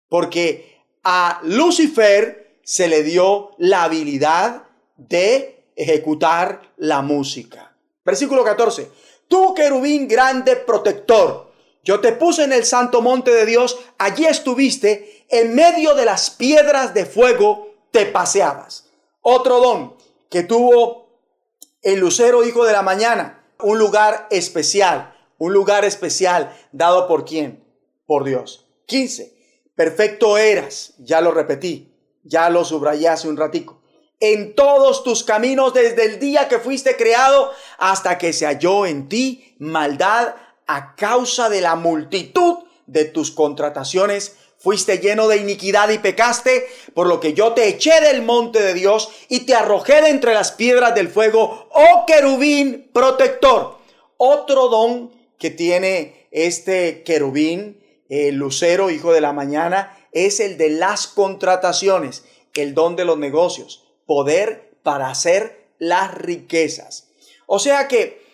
Porque 0.10 0.84
a 1.04 1.39
Lucifer 1.43 2.60
se 2.63 2.88
le 2.88 3.04
dio 3.04 3.52
la 3.58 3.84
habilidad 3.84 4.63
de 4.98 5.63
ejecutar 5.76 6.74
la 6.78 7.02
música. 7.02 7.76
Versículo 8.04 8.43
14. 8.43 8.89
Tú, 9.28 9.54
querubín 9.54 10.08
grande 10.08 10.56
protector, 10.56 11.52
yo 11.84 12.02
te 12.02 12.12
puse 12.12 12.43
en 12.43 12.52
el 12.52 12.65
santo 12.65 13.02
monte 13.02 13.32
de 13.32 13.46
Dios, 13.46 13.78
allí 13.98 14.26
estuviste, 14.26 15.16
en 15.30 15.56
medio 15.56 15.96
de 15.96 16.06
las 16.06 16.30
piedras 16.30 16.94
de 16.94 17.06
fuego 17.06 17.70
te 17.92 18.06
paseabas. 18.06 18.90
Otro 19.22 19.60
don 19.60 19.96
que 20.30 20.44
tuvo 20.44 21.08
el 21.82 22.00
lucero 22.00 22.44
hijo 22.44 22.66
de 22.66 22.74
la 22.74 22.82
mañana, 22.82 23.46
un 23.62 23.80
lugar 23.80 24.28
especial, 24.30 25.16
un 25.38 25.54
lugar 25.54 25.86
especial 25.86 26.56
dado 26.72 27.08
por 27.08 27.26
quién? 27.26 27.63
Por 28.06 28.24
Dios. 28.24 28.68
15. 28.88 29.36
Perfecto 29.76 30.38
eras, 30.38 30.94
ya 30.98 31.22
lo 31.22 31.32
repetí, 31.32 31.94
ya 32.24 32.50
lo 32.50 32.66
subrayé 32.66 33.10
hace 33.10 33.28
un 33.28 33.38
ratico. 33.38 33.82
En 34.20 34.56
todos 34.56 35.04
tus 35.04 35.24
caminos 35.24 35.74
desde 35.74 36.06
el 36.06 36.20
día 36.20 36.48
que 36.48 36.58
fuiste 36.58 36.96
creado 36.96 37.52
hasta 37.78 38.18
que 38.18 38.34
se 38.34 38.48
halló 38.48 38.88
en 38.88 39.08
ti 39.08 39.56
maldad 39.60 40.34
a 40.66 40.96
causa 40.96 41.50
de 41.50 41.62
la 41.62 41.76
multitud 41.76 42.58
de 42.88 43.06
tus 43.06 43.30
contrataciones, 43.30 44.36
fuiste 44.60 44.98
lleno 45.00 45.28
de 45.28 45.38
iniquidad 45.38 45.89
y 45.89 46.00
pecaste, 46.00 46.67
por 46.93 47.08
lo 47.08 47.20
que 47.20 47.34
yo 47.34 47.54
te 47.54 47.67
eché 47.67 48.02
del 48.02 48.22
monte 48.22 48.62
de 48.62 48.74
Dios 48.74 49.10
y 49.30 49.41
te 49.41 49.54
arrojé 49.54 50.02
de 50.02 50.10
entre 50.10 50.34
las 50.34 50.52
piedras 50.52 50.96
del 50.96 51.10
fuego, 51.10 51.70
oh 51.72 52.06
querubín 52.06 52.89
protector. 52.93 53.78
Otro 54.17 54.67
don 54.67 55.12
que 55.38 55.52
tiene 55.52 56.28
este 56.32 57.04
querubín, 57.04 57.84
el 58.10 58.36
lucero, 58.36 58.89
hijo 58.89 59.13
de 59.13 59.22
la 59.22 59.34
mañana, 59.34 59.98
es 60.12 60.39
el 60.39 60.58
de 60.58 60.70
las 60.70 61.08
contrataciones, 61.08 62.24
el 62.62 62.74
don 62.74 62.96
de 62.96 63.06
los 63.06 63.17
negocios, 63.17 63.86
poder 64.06 64.78
para 64.84 65.10
hacer 65.10 65.70
las 65.78 66.13
riquezas. 66.13 67.10
O 67.46 67.60
sea 67.60 67.88
que, 67.88 68.26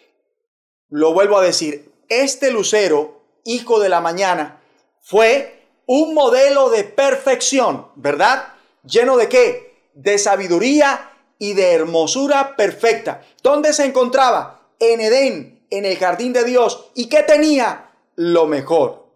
lo 0.90 1.14
vuelvo 1.14 1.38
a 1.38 1.44
decir, 1.44 1.92
este 2.10 2.52
lucero, 2.52 3.22
hijo 3.44 3.80
de 3.80 3.90
la 3.90 4.02
mañana, 4.02 4.62
fue 5.02 5.62
un 5.86 6.13
modelo 6.13 6.69
de 6.69 6.84
perfección, 6.84 7.88
¿verdad? 7.96 8.54
Lleno 8.86 9.17
de 9.17 9.30
qué? 9.30 9.74
De 9.93 10.17
sabiduría 10.17 11.12
y 11.39 11.54
de 11.54 11.74
hermosura 11.74 12.56
perfecta. 12.56 13.26
¿Dónde 13.41 13.74
se 13.74 13.86
encontraba? 13.86 14.69
En 14.80 15.02
Edén, 15.02 15.65
en 15.69 15.86
el 15.86 15.98
jardín 15.98 16.34
de 16.34 16.43
Dios. 16.43 16.86
¿Y 16.96 17.08
qué 17.08 17.24
tenía? 17.24 17.91
Lo 18.15 18.48
mejor. 18.48 19.08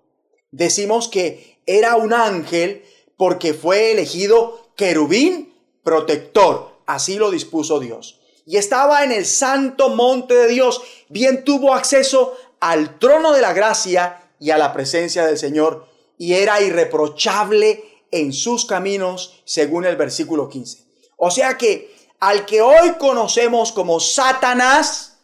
Decimos 0.52 1.08
que 1.08 1.62
era 1.66 1.96
un 1.96 2.14
ángel 2.14 2.84
porque 3.18 3.54
fue 3.54 3.92
elegido 3.92 4.72
querubín 4.76 5.54
protector. 5.84 6.78
Así 6.86 7.18
lo 7.18 7.32
dispuso 7.32 7.80
Dios. 7.80 8.20
Y 8.46 8.58
estaba 8.58 9.04
en 9.04 9.12
el 9.12 9.26
santo 9.26 9.90
monte 9.90 10.34
de 10.34 10.48
Dios. 10.48 10.82
Bien 11.10 11.44
tuvo 11.44 11.74
acceso 11.74 12.38
al 12.60 12.98
trono 12.98 13.34
de 13.34 13.42
la 13.42 13.54
gracia 13.54 14.32
y 14.40 14.52
a 14.52 14.58
la 14.58 14.74
presencia 14.74 15.26
del 15.26 15.38
Señor 15.38 15.86
y 16.18 16.34
era 16.34 16.62
irreprochable 16.62 17.84
en 18.12 18.34
sus 18.34 18.66
caminos, 18.66 19.42
según 19.46 19.86
el 19.86 19.96
versículo 19.96 20.50
15. 20.50 20.86
O 21.18 21.32
sea 21.32 21.58
que 21.58 21.96
al 22.20 22.46
que 22.46 22.62
hoy 22.62 22.94
conocemos 23.00 23.72
como 23.72 24.00
Satanás, 24.00 25.20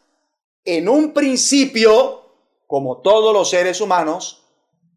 en 0.66 0.88
un 0.88 1.14
principio, 1.14 2.22
como 2.68 3.02
todos 3.02 3.34
los 3.34 3.50
seres 3.50 3.82
humanos, 3.82 4.44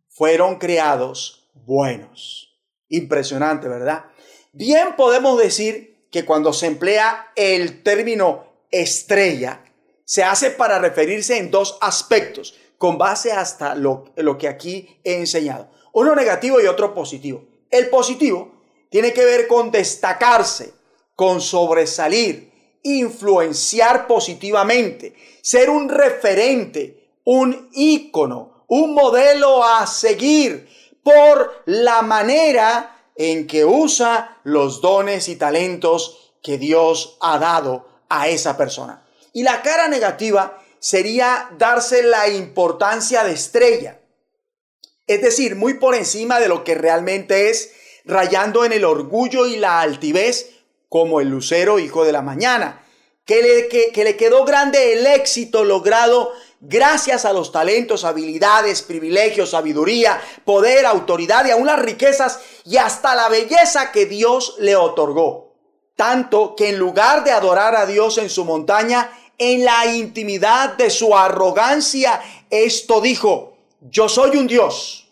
fueron 0.09 0.57
creados 0.57 1.51
buenos. 1.55 2.55
Impresionante, 2.89 3.69
¿verdad? 3.69 4.05
Bien 4.53 4.95
podemos 4.97 5.39
decir 5.39 6.07
que 6.11 6.25
cuando 6.25 6.53
se 6.53 6.67
emplea 6.67 7.33
el 7.35 7.83
término 7.83 8.47
estrella, 8.71 9.65
se 10.05 10.23
hace 10.23 10.51
para 10.51 10.79
referirse 10.79 11.37
en 11.37 11.51
dos 11.51 11.79
aspectos, 11.81 12.55
con 12.79 12.97
base 12.97 13.33
hasta 13.33 13.75
lo, 13.75 14.13
lo 14.17 14.39
que 14.39 14.49
aquí 14.49 15.01
he 15.03 15.17
enseñado. 15.17 15.69
Uno 15.97 16.15
negativo 16.15 16.61
y 16.61 16.67
otro 16.67 16.93
positivo. 16.93 17.43
El 17.71 17.89
positivo 17.89 18.53
tiene 18.91 19.15
que 19.15 19.25
ver 19.25 19.49
con 19.49 19.71
destacarse, 19.71 20.75
con 21.15 21.41
sobresalir, 21.41 22.53
influenciar 22.83 24.07
positivamente, 24.07 25.15
ser 25.41 25.71
un 25.71 25.89
referente, 25.89 27.09
un 27.25 27.71
ícono, 27.73 28.67
un 28.69 28.93
modelo 28.93 29.65
a 29.65 29.87
seguir 29.87 30.69
por 31.03 31.63
la 31.65 32.03
manera 32.03 33.09
en 33.15 33.47
que 33.47 33.65
usa 33.65 34.37
los 34.45 34.83
dones 34.83 35.29
y 35.29 35.37
talentos 35.37 36.35
que 36.43 36.59
Dios 36.59 37.17
ha 37.23 37.39
dado 37.39 37.89
a 38.11 38.29
esa 38.29 38.59
persona. 38.59 39.03
Y 39.33 39.45
la 39.45 39.63
cara 39.63 39.89
negativa 39.89 40.63
sería 40.79 41.49
darse 41.57 42.03
la 42.03 42.29
importancia 42.29 43.25
de 43.25 43.33
estrella. 43.33 43.96
Es 45.07 45.23
decir, 45.23 45.55
muy 45.55 45.75
por 45.75 45.95
encima 45.95 46.41
de 46.41 46.49
lo 46.49 46.65
que 46.65 46.75
realmente 46.75 47.51
es, 47.51 47.73
rayando 48.05 48.65
en 48.65 48.73
el 48.73 48.85
orgullo 48.85 49.47
y 49.47 49.57
la 49.57 49.81
altivez 49.81 50.51
como 50.89 51.21
el 51.21 51.29
lucero 51.29 51.79
hijo 51.79 52.05
de 52.05 52.13
la 52.13 52.23
mañana, 52.23 52.83
que 53.25 53.43
le, 53.43 53.69
que, 53.93 54.05
le 54.05 54.17
quedó 54.17 54.45
grande 54.45 54.93
el 54.93 55.07
éxito 55.07 55.65
logrado 55.65 56.33
gracias 56.61 57.25
a 57.25 57.33
los 57.33 57.53
talentos, 57.53 58.05
habilidades, 58.05 58.83
privilegios, 58.83 59.51
sabiduría, 59.51 60.21
poder, 60.45 60.87
autoridad 60.87 61.45
y 61.47 61.51
aún 61.51 61.67
las 61.67 61.81
riquezas 61.81 62.41
y 62.65 62.77
hasta 62.77 63.15
la 63.15 63.29
belleza 63.29 63.93
que 63.93 64.07
Dios 64.07 64.57
le 64.59 64.77
otorgó. 64.77 65.55
Tanto 65.97 66.55
que 66.55 66.69
en 66.69 66.79
lugar 66.79 67.25
de 67.25 67.33
adorar 67.33 67.75
a 67.75 67.87
Dios 67.87 68.19
en 68.19 68.31
su 68.31 68.45
montaña, 68.45 69.11
en 69.39 69.65
la 69.65 69.87
intimidad 69.87 70.75
de 70.77 70.91
su 70.91 71.17
arrogancia, 71.17 72.23
esto 72.51 73.01
dijo, 73.01 73.56
yo 73.81 74.09
soy 74.09 74.37
un 74.37 74.47
Dios, 74.47 75.09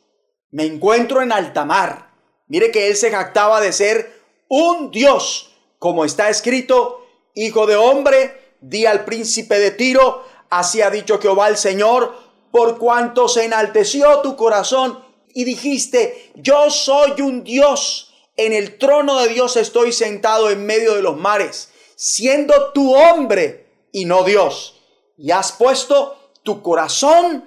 me 0.50 0.64
encuentro 0.64 1.22
en 1.22 1.32
alta 1.32 1.64
mar. 1.64 2.12
Mire 2.46 2.70
que 2.70 2.88
él 2.88 2.96
se 2.96 3.10
jactaba 3.10 3.60
de 3.60 3.72
ser 3.72 4.22
un 4.48 4.90
Dios, 4.90 5.54
como 5.78 6.04
está 6.04 6.28
escrito, 6.28 7.06
hijo 7.34 7.66
de 7.66 7.76
hombre, 7.76 8.56
di 8.60 8.86
al 8.86 9.04
príncipe 9.04 9.58
de 9.58 9.70
Tiro, 9.70 10.24
así 10.50 10.80
ha 10.80 10.90
dicho 10.90 11.18
Jehová 11.20 11.48
el 11.48 11.56
Señor, 11.56 12.14
por 12.50 12.78
cuanto 12.78 13.28
se 13.28 13.44
enalteció 13.44 14.20
tu 14.20 14.36
corazón 14.36 15.02
y 15.34 15.44
dijiste, 15.44 16.30
yo 16.36 16.70
soy 16.70 17.20
un 17.20 17.42
Dios, 17.42 18.14
en 18.36 18.52
el 18.52 18.78
trono 18.78 19.20
de 19.20 19.28
Dios 19.28 19.56
estoy 19.56 19.92
sentado 19.92 20.50
en 20.50 20.64
medio 20.64 20.94
de 20.94 21.02
los 21.02 21.16
mares, 21.16 21.70
siendo 21.96 22.72
tu 22.72 22.94
hombre 22.94 23.66
y 23.92 24.04
no 24.04 24.24
Dios. 24.24 24.80
Y 25.16 25.30
has 25.30 25.52
puesto 25.52 26.16
tu 26.42 26.62
corazón 26.62 27.44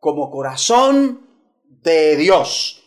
como 0.00 0.30
corazón 0.30 1.28
de 1.82 2.16
Dios. 2.16 2.82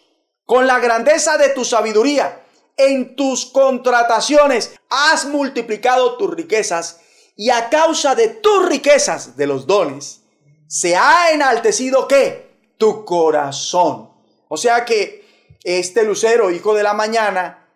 Con 0.45 0.67
la 0.67 0.79
grandeza 0.79 1.37
de 1.37 1.49
tu 1.49 1.63
sabiduría, 1.63 2.43
en 2.75 3.15
tus 3.15 3.45
contrataciones 3.45 4.75
has 4.89 5.25
multiplicado 5.25 6.17
tus 6.17 6.33
riquezas 6.33 6.99
y 7.35 7.49
a 7.49 7.69
causa 7.69 8.15
de 8.15 8.27
tus 8.27 8.67
riquezas, 8.67 9.37
de 9.37 9.47
los 9.47 9.65
dones, 9.65 10.23
se 10.67 10.95
ha 10.95 11.31
enaltecido 11.31 12.07
que 12.07 12.73
tu 12.77 13.05
corazón. 13.05 14.11
O 14.49 14.57
sea 14.57 14.85
que 14.85 15.23
este 15.63 16.03
lucero, 16.03 16.51
hijo 16.51 16.73
de 16.73 16.83
la 16.83 16.93
mañana, 16.93 17.69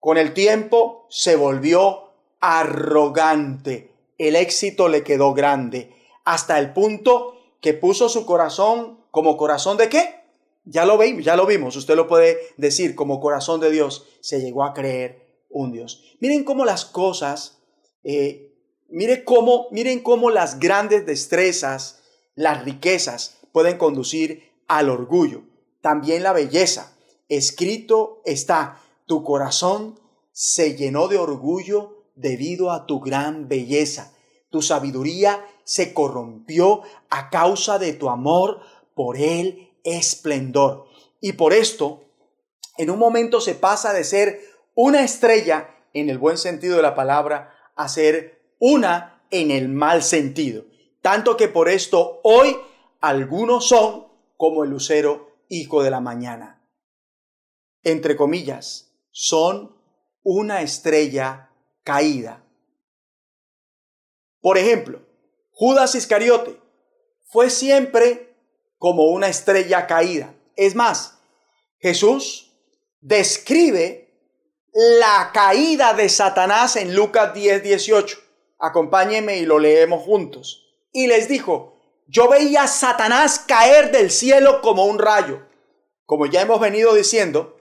con 0.00 0.18
el 0.18 0.32
tiempo 0.34 1.06
se 1.10 1.36
volvió 1.36 2.12
arrogante. 2.40 3.92
El 4.18 4.36
éxito 4.36 4.88
le 4.88 5.02
quedó 5.02 5.34
grande, 5.34 5.94
hasta 6.24 6.58
el 6.58 6.72
punto 6.72 7.33
que 7.64 7.72
puso 7.72 8.10
su 8.10 8.26
corazón 8.26 8.98
como 9.10 9.38
corazón 9.38 9.78
de 9.78 9.88
qué? 9.88 10.16
Ya 10.66 10.84
lo 10.84 10.98
vimos, 10.98 11.24
ya 11.24 11.34
lo 11.34 11.46
vimos, 11.46 11.74
usted 11.76 11.96
lo 11.96 12.06
puede 12.06 12.38
decir 12.58 12.94
como 12.94 13.20
corazón 13.20 13.58
de 13.58 13.70
Dios, 13.70 14.06
se 14.20 14.42
llegó 14.42 14.64
a 14.64 14.74
creer 14.74 15.46
un 15.48 15.72
Dios. 15.72 16.02
Miren 16.20 16.44
cómo 16.44 16.66
las 16.66 16.84
cosas, 16.84 17.62
eh, 18.02 18.52
miren, 18.90 19.24
cómo, 19.24 19.68
miren 19.70 20.00
cómo 20.00 20.28
las 20.28 20.60
grandes 20.60 21.06
destrezas, 21.06 22.02
las 22.34 22.66
riquezas 22.66 23.38
pueden 23.50 23.78
conducir 23.78 24.52
al 24.68 24.90
orgullo, 24.90 25.44
también 25.80 26.22
la 26.22 26.34
belleza. 26.34 26.94
Escrito 27.30 28.20
está, 28.26 28.82
tu 29.06 29.24
corazón 29.24 29.98
se 30.32 30.76
llenó 30.76 31.08
de 31.08 31.16
orgullo 31.16 32.04
debido 32.14 32.72
a 32.72 32.84
tu 32.84 33.00
gran 33.00 33.48
belleza. 33.48 34.12
Tu 34.50 34.60
sabiduría 34.60 35.42
se 35.64 35.92
corrompió 35.92 36.82
a 37.10 37.30
causa 37.30 37.78
de 37.78 37.92
tu 37.92 38.08
amor 38.10 38.60
por 38.94 39.16
Él 39.16 39.72
esplendor. 39.82 40.86
Y 41.20 41.32
por 41.32 41.52
esto, 41.52 42.04
en 42.76 42.90
un 42.90 42.98
momento 42.98 43.40
se 43.40 43.54
pasa 43.54 43.92
de 43.92 44.04
ser 44.04 44.40
una 44.74 45.02
estrella 45.02 45.74
en 45.92 46.10
el 46.10 46.18
buen 46.18 46.38
sentido 46.38 46.76
de 46.76 46.82
la 46.82 46.94
palabra 46.94 47.54
a 47.76 47.88
ser 47.88 48.42
una 48.58 49.22
en 49.30 49.50
el 49.50 49.68
mal 49.68 50.02
sentido. 50.02 50.64
Tanto 51.02 51.36
que 51.36 51.48
por 51.48 51.68
esto 51.68 52.20
hoy 52.22 52.56
algunos 53.00 53.68
son 53.68 54.06
como 54.36 54.64
el 54.64 54.70
lucero 54.70 55.36
hijo 55.48 55.82
de 55.82 55.90
la 55.90 56.00
mañana. 56.00 56.62
Entre 57.82 58.16
comillas, 58.16 58.92
son 59.10 59.76
una 60.22 60.62
estrella 60.62 61.50
caída. 61.82 62.44
Por 64.40 64.58
ejemplo, 64.58 65.03
Judas 65.56 65.94
Iscariote 65.94 66.60
fue 67.26 67.48
siempre 67.48 68.34
como 68.78 69.04
una 69.04 69.28
estrella 69.28 69.86
caída. 69.86 70.34
Es 70.56 70.74
más, 70.74 71.18
Jesús 71.78 72.52
describe 73.00 74.12
la 74.72 75.30
caída 75.32 75.94
de 75.94 76.08
Satanás 76.08 76.74
en 76.74 76.96
Lucas 76.96 77.32
10, 77.34 77.62
18. 77.62 78.18
Acompáñenme 78.58 79.38
y 79.38 79.46
lo 79.46 79.60
leemos 79.60 80.02
juntos. 80.02 80.66
Y 80.92 81.06
les 81.06 81.28
dijo, 81.28 81.76
yo 82.08 82.28
veía 82.28 82.64
a 82.64 82.68
Satanás 82.68 83.38
caer 83.38 83.92
del 83.92 84.10
cielo 84.10 84.60
como 84.60 84.86
un 84.86 84.98
rayo. 84.98 85.46
Como 86.04 86.26
ya 86.26 86.42
hemos 86.42 86.58
venido 86.58 86.94
diciendo, 86.94 87.56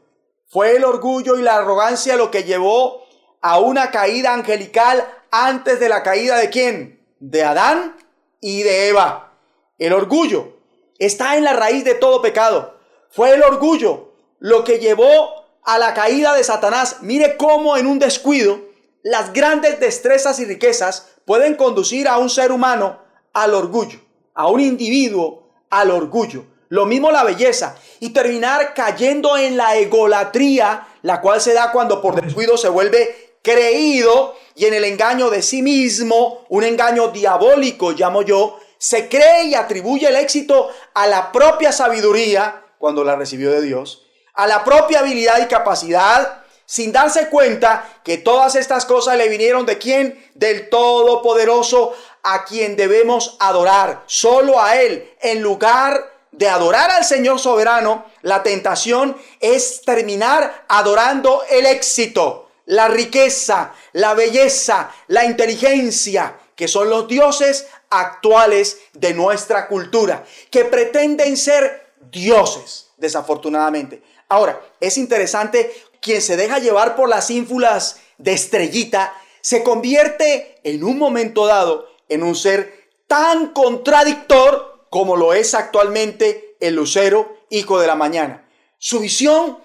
fue 0.47 0.75
el 0.75 0.83
orgullo 0.83 1.37
y 1.37 1.43
la 1.43 1.57
arrogancia 1.57 2.15
lo 2.15 2.31
que 2.31 2.43
llevó 2.43 3.03
a 3.41 3.59
una 3.59 3.91
caída 3.91 4.33
angelical 4.33 5.07
antes 5.29 5.79
de 5.79 5.89
la 5.89 6.01
caída 6.01 6.37
de 6.37 6.49
quién? 6.49 7.02
De 7.25 7.41
Adán 7.41 7.95
y 8.41 8.63
de 8.63 8.89
Eva. 8.89 9.31
El 9.77 9.93
orgullo 9.93 10.57
está 10.99 11.37
en 11.37 11.45
la 11.45 11.53
raíz 11.53 11.85
de 11.85 11.95
todo 11.95 12.21
pecado. 12.21 12.77
Fue 13.11 13.33
el 13.33 13.41
orgullo 13.43 14.11
lo 14.39 14.65
que 14.65 14.79
llevó 14.79 15.45
a 15.63 15.77
la 15.77 15.93
caída 15.93 16.35
de 16.35 16.43
Satanás. 16.43 16.97
Mire 16.99 17.37
cómo 17.37 17.77
en 17.77 17.87
un 17.87 17.97
descuido 17.97 18.59
las 19.03 19.31
grandes 19.31 19.79
destrezas 19.79 20.41
y 20.41 20.45
riquezas 20.45 21.13
pueden 21.23 21.55
conducir 21.55 22.09
a 22.09 22.17
un 22.17 22.29
ser 22.29 22.51
humano 22.51 22.99
al 23.31 23.53
orgullo, 23.53 24.01
a 24.33 24.49
un 24.49 24.59
individuo 24.59 25.47
al 25.69 25.91
orgullo. 25.91 26.43
Lo 26.67 26.85
mismo 26.85 27.09
la 27.09 27.23
belleza 27.23 27.77
y 28.01 28.09
terminar 28.09 28.73
cayendo 28.73 29.37
en 29.37 29.55
la 29.55 29.77
egolatría, 29.77 30.89
la 31.03 31.21
cual 31.21 31.39
se 31.39 31.53
da 31.53 31.71
cuando 31.71 32.01
por 32.01 32.21
descuido 32.21 32.57
se 32.57 32.67
vuelve 32.67 33.37
creído 33.41 34.35
y 34.55 34.65
en 34.65 34.73
el 34.73 34.83
engaño 34.83 35.29
de 35.29 35.41
sí 35.41 35.61
mismo, 35.61 36.45
un 36.49 36.63
engaño 36.63 37.09
diabólico, 37.09 37.91
llamo 37.91 38.21
yo, 38.21 38.59
se 38.77 39.07
cree 39.07 39.45
y 39.45 39.55
atribuye 39.55 40.07
el 40.07 40.15
éxito 40.15 40.69
a 40.93 41.07
la 41.07 41.31
propia 41.31 41.71
sabiduría, 41.71 42.63
cuando 42.77 43.03
la 43.03 43.15
recibió 43.15 43.51
de 43.51 43.61
Dios, 43.61 44.05
a 44.33 44.45
la 44.47 44.63
propia 44.63 44.99
habilidad 44.99 45.41
y 45.41 45.47
capacidad, 45.47 46.43
sin 46.65 46.91
darse 46.91 47.29
cuenta 47.29 47.99
que 48.03 48.17
todas 48.17 48.55
estas 48.55 48.85
cosas 48.85 49.17
le 49.17 49.29
vinieron 49.29 49.65
de 49.65 49.77
quién? 49.77 50.23
Del 50.33 50.69
Todopoderoso, 50.69 51.93
a 52.23 52.45
quien 52.45 52.75
debemos 52.75 53.35
adorar, 53.39 54.03
solo 54.05 54.61
a 54.61 54.81
Él, 54.81 55.09
en 55.21 55.41
lugar 55.41 56.11
de 56.31 56.49
adorar 56.49 56.89
al 56.91 57.05
Señor 57.05 57.39
soberano, 57.39 58.05
la 58.21 58.43
tentación 58.43 59.15
es 59.39 59.81
terminar 59.83 60.65
adorando 60.67 61.43
el 61.49 61.65
éxito, 61.65 62.42
la 62.65 62.87
riqueza, 62.87 63.73
la 63.93 64.13
belleza, 64.13 64.91
la 65.07 65.25
inteligencia, 65.25 66.37
que 66.55 66.67
son 66.67 66.89
los 66.89 67.07
dioses 67.07 67.67
actuales 67.89 68.79
de 68.93 69.13
nuestra 69.13 69.67
cultura, 69.67 70.23
que 70.49 70.65
pretenden 70.65 71.37
ser 71.37 71.93
dioses, 72.11 72.91
desafortunadamente. 72.97 74.01
Ahora, 74.29 74.61
es 74.79 74.97
interesante, 74.97 75.73
quien 76.01 76.21
se 76.21 76.37
deja 76.37 76.59
llevar 76.59 76.95
por 76.95 77.09
las 77.09 77.29
ínfulas 77.29 77.97
de 78.17 78.33
estrellita, 78.33 79.13
se 79.41 79.63
convierte 79.63 80.59
en 80.63 80.83
un 80.83 80.97
momento 80.97 81.45
dado 81.45 81.87
en 82.07 82.23
un 82.23 82.35
ser 82.35 82.89
tan 83.07 83.47
contradictor 83.47 84.87
como 84.89 85.17
lo 85.17 85.33
es 85.33 85.53
actualmente 85.53 86.55
el 86.59 86.75
lucero, 86.75 87.37
hijo 87.49 87.79
de 87.79 87.87
la 87.87 87.95
mañana. 87.95 88.47
Su 88.77 88.99
visión 88.99 89.59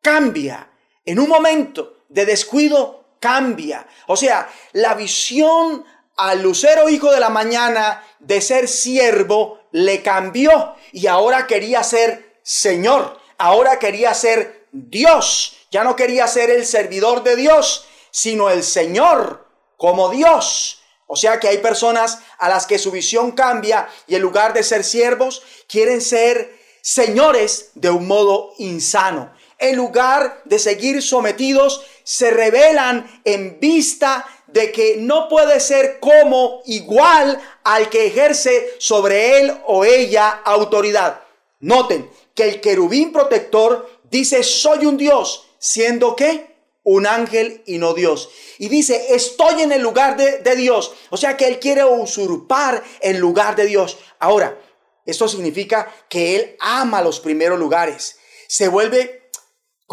cambia. 0.00 0.70
En 1.04 1.18
un 1.18 1.28
momento 1.28 1.93
de 2.14 2.24
descuido 2.24 3.04
cambia. 3.20 3.86
O 4.06 4.16
sea, 4.16 4.48
la 4.72 4.94
visión 4.94 5.84
al 6.16 6.42
lucero 6.42 6.88
hijo 6.88 7.10
de 7.10 7.20
la 7.20 7.28
mañana 7.28 8.02
de 8.20 8.40
ser 8.40 8.68
siervo 8.68 9.60
le 9.72 10.00
cambió 10.02 10.76
y 10.92 11.08
ahora 11.08 11.46
quería 11.46 11.82
ser 11.82 12.38
Señor, 12.42 13.18
ahora 13.36 13.78
quería 13.78 14.14
ser 14.14 14.66
Dios, 14.70 15.56
ya 15.70 15.82
no 15.82 15.96
quería 15.96 16.28
ser 16.28 16.50
el 16.50 16.66
servidor 16.66 17.24
de 17.24 17.36
Dios, 17.36 17.86
sino 18.10 18.50
el 18.50 18.62
Señor 18.62 19.48
como 19.76 20.10
Dios. 20.10 20.82
O 21.06 21.16
sea 21.16 21.40
que 21.40 21.48
hay 21.48 21.58
personas 21.58 22.20
a 22.38 22.48
las 22.48 22.66
que 22.66 22.78
su 22.78 22.90
visión 22.92 23.32
cambia 23.32 23.88
y 24.06 24.14
en 24.14 24.22
lugar 24.22 24.52
de 24.52 24.62
ser 24.62 24.84
siervos, 24.84 25.42
quieren 25.68 26.00
ser 26.00 26.58
señores 26.80 27.70
de 27.74 27.90
un 27.90 28.06
modo 28.06 28.52
insano. 28.58 29.32
En 29.58 29.76
lugar 29.76 30.42
de 30.44 30.58
seguir 30.58 31.02
sometidos, 31.02 31.82
se 32.04 32.30
rebelan 32.30 33.22
en 33.24 33.58
vista 33.58 34.24
de 34.46 34.70
que 34.70 34.96
no 34.98 35.28
puede 35.28 35.58
ser 35.58 35.98
como 35.98 36.62
igual 36.66 37.40
al 37.64 37.90
que 37.90 38.06
ejerce 38.06 38.74
sobre 38.78 39.40
él 39.40 39.52
o 39.66 39.84
ella 39.84 40.28
autoridad. 40.44 41.22
Noten 41.60 42.08
que 42.34 42.44
el 42.44 42.60
querubín 42.60 43.12
protector 43.12 43.90
dice 44.10 44.44
soy 44.44 44.86
un 44.86 44.96
Dios, 44.96 45.48
siendo 45.58 46.14
que 46.14 46.54
un 46.84 47.06
ángel 47.06 47.62
y 47.66 47.78
no 47.78 47.94
Dios. 47.94 48.28
Y 48.58 48.68
dice, 48.68 49.14
estoy 49.14 49.62
en 49.62 49.72
el 49.72 49.80
lugar 49.80 50.16
de, 50.18 50.38
de, 50.38 50.54
Dios. 50.54 50.92
O 51.08 51.16
sea 51.16 51.36
que 51.36 51.48
Él 51.48 51.58
quiere 51.58 51.82
usurpar 51.82 52.84
el 53.00 53.16
lugar 53.16 53.56
de 53.56 53.64
Dios. 53.64 53.96
Ahora, 54.18 54.58
esto 55.06 55.26
significa 55.26 55.90
que 56.08 56.36
Él 56.36 56.56
ama 56.60 57.02
los 57.02 57.20
primeros 57.20 57.58
lugares. 57.58 58.18
Se 58.46 58.68
vuelve 58.68 59.23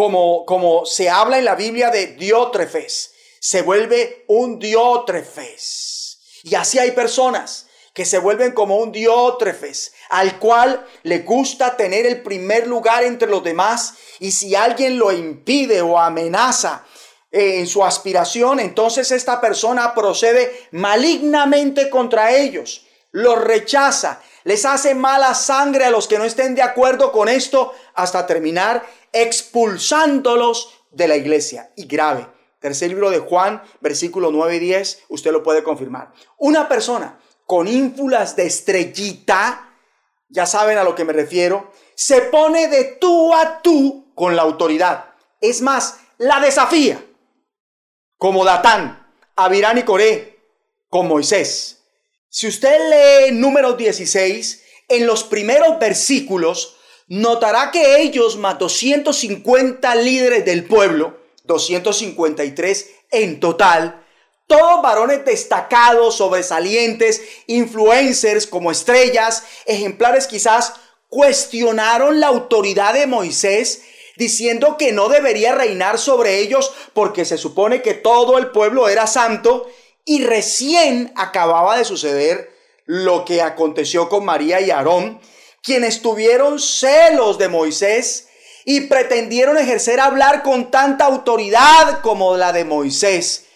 como, 0.02 0.47
como 0.47 0.88
se 0.88 1.12
habla 1.12 1.38
en 1.38 1.45
la 1.45 1.54
Biblia 1.54 1.91
de 1.91 2.08
diótrefes. 2.08 3.14
Se 3.39 3.62
vuelve 3.62 4.26
un 4.28 4.58
diótrefes. 4.58 6.18
Y 6.41 6.56
así 6.56 6.80
hay 6.80 6.89
personas 6.89 7.68
que 7.93 8.06
se 8.06 8.18
vuelven 8.18 8.54
como 8.54 8.78
un 8.78 8.91
diótrefes, 8.91 9.93
al 10.10 10.39
cual 10.39 10.88
le 11.04 11.20
gusta 11.20 11.78
tener 11.78 12.08
el 12.08 12.24
primer 12.24 12.66
lugar 12.66 13.04
entre 13.04 13.30
los 13.30 13.43
demás, 13.43 13.93
y 14.20 14.32
si 14.32 14.56
alguien 14.56 14.97
lo 14.97 15.12
impide 15.12 15.84
o 15.84 15.99
amenaza 15.99 16.84
eh, 17.32 17.60
en 17.60 17.68
su 17.68 17.86
aspiración, 17.86 18.60
entonces 18.60 19.12
esta 19.12 19.39
persona 19.39 19.93
procede 19.93 20.68
malignamente 20.72 21.91
contra 21.91 22.32
ellos, 22.36 22.88
los 23.12 23.39
rechaza, 23.39 24.20
les 24.45 24.66
hace 24.66 24.95
mala 24.95 25.36
sangre 25.36 25.86
a 25.86 25.91
los 25.91 26.08
que 26.08 26.18
no 26.18 26.24
estén 26.24 26.56
de 26.56 26.64
acuerdo 26.64 27.12
con 27.12 27.30
esto, 27.30 27.76
hasta 27.93 28.26
terminar 28.26 28.84
expulsándolos 29.12 30.70
de 30.91 31.07
la 31.07 31.16
iglesia. 31.16 31.72
Y 31.76 31.86
grave. 31.86 32.28
Tercer 32.59 32.89
libro 32.89 33.09
de 33.09 33.20
Juan, 33.20 33.64
versículo 33.80 34.32
9 34.32 34.57
y 34.57 34.59
10, 34.59 35.03
usted 35.09 35.32
lo 35.32 35.41
puede 35.41 35.64
confirmar. 35.64 36.14
Una 36.38 36.68
persona 36.68 37.20
con 37.45 37.68
ínfulas 37.68 38.36
de 38.36 38.45
estrellita, 38.45 39.74
ya 40.30 40.45
saben 40.45 40.78
a 40.78 40.84
lo 40.84 40.93
que 40.95 41.03
me 41.03 41.12
refiero, 41.12 41.72
se 41.95 42.22
pone 42.22 42.68
de 42.68 42.97
tú 42.99 43.34
a 43.34 43.62
tú 43.62 44.12
con 44.16 44.36
la 44.36 44.43
autoridad. 44.43 45.05
Es 45.41 45.62
más, 45.62 45.97
la 46.18 46.39
desafía, 46.39 47.03
como 48.18 48.45
Datán, 48.45 49.12
Abirán 49.36 49.80
y 49.80 49.84
Coré, 49.84 50.39
con 50.88 51.07
Moisés. 51.07 51.84
Si 52.30 52.47
usted 52.47 52.89
lee 52.89 53.32
número 53.32 53.74
16, 53.74 54.64
en 54.88 55.07
los 55.07 55.24
primeros 55.24 55.80
versículos, 55.80 56.78
notará 57.12 57.72
que 57.72 58.01
ellos 58.01 58.38
más 58.38 58.57
250 58.57 59.95
líderes 59.95 60.45
del 60.45 60.64
pueblo, 60.64 61.18
253 61.43 62.89
en 63.12 63.41
total, 63.41 64.05
todos 64.47 64.82
varones 64.82 65.26
destacados, 65.26 66.16
sobresalientes, 66.16 67.22
influencers 67.47 68.47
como 68.47 68.72
estrellas, 68.72 69.43
ejemplares 69.66 70.26
quizás, 70.26 70.72
cuestionaron 71.09 72.22
la 72.22 72.28
autoridad 72.28 72.93
de 72.93 73.07
Moisés 73.07 73.82
diciendo 74.16 74.78
que 74.78 74.93
no 74.93 75.09
debería 75.09 75.53
reinar 75.53 75.99
sobre 75.99 76.39
ellos 76.39 76.74
porque 76.93 77.26
se 77.26 77.38
supone 77.38 77.82
que 77.82 77.93
todo 77.93 78.38
el 78.38 78.51
pueblo 78.51 78.88
era 78.88 79.05
santo 79.05 79.70
y 80.05 80.24
recién 80.24 81.12
acababa 81.18 81.78
de 81.78 81.84
suceder 81.84 82.51
lo 82.86 83.26
que 83.26 83.41
aconteció 83.41 84.07
con 84.07 84.24
María 84.24 84.62
y 84.62 84.72
Aarón, 84.72 85.20
quienes 85.62 86.01
tuvieron 86.01 86.59
celos 86.59 87.38
de 87.38 87.49
Moisés 87.49 88.30
y 88.66 88.82
pretendieron 88.82 89.57
ejercer 89.57 89.99
hablar 89.99 90.43
con 90.43 90.72
tanta 90.72 91.05
autoridad 91.05 92.01
como 92.01 92.38
la 92.38 92.53
de 92.53 92.66
Moisés 92.66 93.47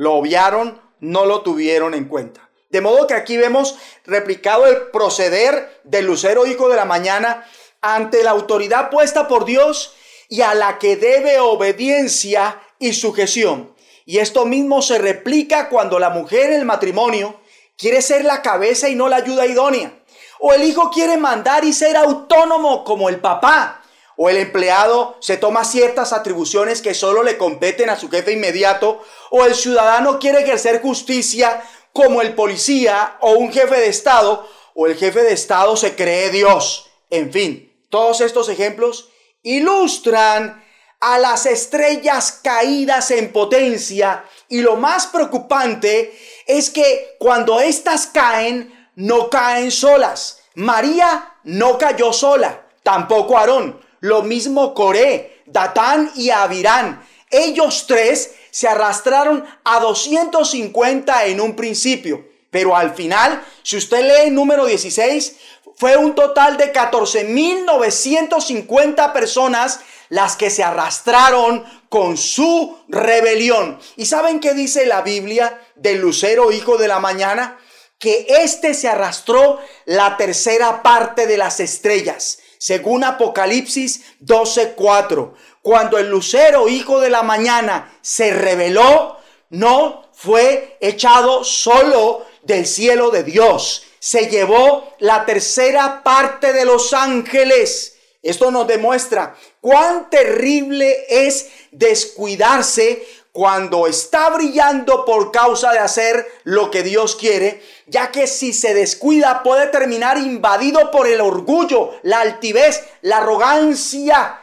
lo 0.00 0.14
obviaron, 0.14 0.80
no 1.00 1.26
lo 1.26 1.42
tuvieron 1.42 1.92
en 1.92 2.06
cuenta. 2.06 2.48
De 2.70 2.80
modo 2.80 3.06
que 3.06 3.12
aquí 3.12 3.36
vemos 3.36 3.76
replicado 4.06 4.66
el 4.66 4.90
proceder 4.90 5.82
del 5.84 6.06
lucero 6.06 6.46
hijo 6.46 6.70
de 6.70 6.76
la 6.76 6.86
mañana 6.86 7.46
ante 7.82 8.24
la 8.24 8.30
autoridad 8.30 8.88
puesta 8.88 9.28
por 9.28 9.44
Dios 9.44 9.94
y 10.30 10.40
a 10.40 10.54
la 10.54 10.78
que 10.78 10.96
debe 10.96 11.38
obediencia 11.38 12.62
y 12.78 12.94
sujeción. 12.94 13.74
Y 14.06 14.20
esto 14.20 14.46
mismo 14.46 14.80
se 14.80 14.96
replica 14.96 15.68
cuando 15.68 15.98
la 15.98 16.08
mujer 16.08 16.46
en 16.52 16.60
el 16.60 16.64
matrimonio 16.64 17.38
quiere 17.76 18.00
ser 18.00 18.24
la 18.24 18.40
cabeza 18.40 18.88
y 18.88 18.94
no 18.94 19.10
la 19.10 19.16
ayuda 19.16 19.44
idónea. 19.44 19.99
O 20.40 20.52
el 20.52 20.64
hijo 20.64 20.90
quiere 20.90 21.16
mandar 21.16 21.64
y 21.64 21.72
ser 21.72 21.96
autónomo 21.96 22.84
como 22.84 23.08
el 23.08 23.20
papá. 23.20 23.82
O 24.16 24.28
el 24.28 24.36
empleado 24.36 25.16
se 25.20 25.36
toma 25.36 25.64
ciertas 25.64 26.12
atribuciones 26.12 26.82
que 26.82 26.94
solo 26.94 27.22
le 27.22 27.38
competen 27.38 27.88
a 27.88 27.96
su 27.96 28.10
jefe 28.10 28.32
inmediato, 28.32 29.02
o 29.30 29.46
el 29.46 29.54
ciudadano 29.54 30.18
quiere 30.18 30.40
ejercer 30.42 30.82
justicia 30.82 31.62
como 31.92 32.20
el 32.20 32.34
policía 32.34 33.16
o 33.20 33.32
un 33.32 33.52
jefe 33.52 33.76
de 33.76 33.88
Estado, 33.88 34.46
o 34.74 34.86
el 34.86 34.96
jefe 34.96 35.22
de 35.22 35.32
Estado 35.32 35.76
se 35.76 35.94
cree 35.94 36.30
Dios. 36.30 36.90
En 37.08 37.32
fin, 37.32 37.72
todos 37.88 38.20
estos 38.20 38.48
ejemplos 38.48 39.08
ilustran 39.42 40.64
a 41.00 41.18
las 41.18 41.46
estrellas 41.46 42.40
caídas 42.42 43.10
en 43.10 43.32
potencia. 43.32 44.24
Y 44.48 44.60
lo 44.60 44.76
más 44.76 45.06
preocupante 45.06 46.16
es 46.46 46.70
que 46.70 47.16
cuando 47.18 47.60
éstas 47.60 48.06
caen, 48.06 48.79
no 48.96 49.30
caen 49.30 49.70
solas. 49.70 50.40
María 50.54 51.34
no 51.44 51.78
cayó 51.78 52.12
sola, 52.12 52.66
tampoco 52.82 53.38
Aarón. 53.38 53.80
Lo 54.00 54.22
mismo 54.22 54.74
Coré, 54.74 55.42
Datán 55.46 56.10
y 56.16 56.30
Abirán. 56.30 57.06
Ellos 57.30 57.86
tres 57.86 58.32
se 58.50 58.66
arrastraron 58.68 59.44
a 59.64 59.80
250 59.80 61.24
en 61.26 61.40
un 61.40 61.54
principio. 61.54 62.28
Pero 62.50 62.74
al 62.76 62.94
final, 62.94 63.44
si 63.62 63.76
usted 63.76 64.02
lee 64.02 64.28
el 64.28 64.34
número 64.34 64.64
16, 64.66 65.36
fue 65.76 65.96
un 65.96 66.14
total 66.14 66.56
de 66.56 66.72
14.950 66.72 69.12
personas 69.12 69.80
las 70.08 70.36
que 70.36 70.48
se 70.50 70.64
arrastraron 70.64 71.64
con 71.88 72.16
su 72.16 72.78
rebelión. 72.88 73.78
¿Y 73.96 74.06
saben 74.06 74.40
qué 74.40 74.54
dice 74.54 74.86
la 74.86 75.02
Biblia 75.02 75.60
del 75.76 76.00
lucero 76.00 76.50
hijo 76.52 76.76
de 76.76 76.88
la 76.88 76.98
mañana? 76.98 77.56
Que 78.00 78.26
éste 78.42 78.74
se 78.74 78.88
arrastró 78.88 79.60
la 79.84 80.16
tercera 80.16 80.82
parte 80.82 81.28
de 81.28 81.36
las 81.36 81.60
estrellas 81.60 82.40
según 82.60 83.04
Apocalipsis 83.04 84.02
12:4. 84.20 85.34
Cuando 85.62 85.96
el 85.96 86.10
lucero, 86.10 86.68
hijo 86.68 87.00
de 87.00 87.08
la 87.08 87.22
mañana, 87.22 87.98
se 88.02 88.34
reveló, 88.34 89.16
no 89.48 90.10
fue 90.12 90.76
echado 90.80 91.42
solo 91.42 92.26
del 92.42 92.66
cielo 92.66 93.10
de 93.10 93.24
Dios. 93.24 93.84
Se 93.98 94.28
llevó 94.28 94.92
la 94.98 95.24
tercera 95.24 96.02
parte 96.02 96.52
de 96.52 96.66
los 96.66 96.92
ángeles. 96.92 97.96
Esto 98.22 98.50
nos 98.50 98.66
demuestra 98.66 99.34
cuán 99.62 100.10
terrible 100.10 101.06
es 101.08 101.48
descuidarse 101.70 103.06
cuando 103.32 103.86
está 103.86 104.28
brillando 104.30 105.04
por 105.04 105.30
causa 105.30 105.72
de 105.72 105.78
hacer 105.78 106.26
lo 106.44 106.70
que 106.70 106.82
Dios 106.82 107.16
quiere, 107.16 107.62
ya 107.90 108.12
que 108.12 108.26
si 108.26 108.52
se 108.52 108.72
descuida 108.72 109.42
puede 109.42 109.66
terminar 109.66 110.16
invadido 110.16 110.90
por 110.90 111.08
el 111.08 111.20
orgullo, 111.20 111.90
la 112.02 112.20
altivez, 112.20 112.84
la 113.02 113.18
arrogancia 113.18 114.40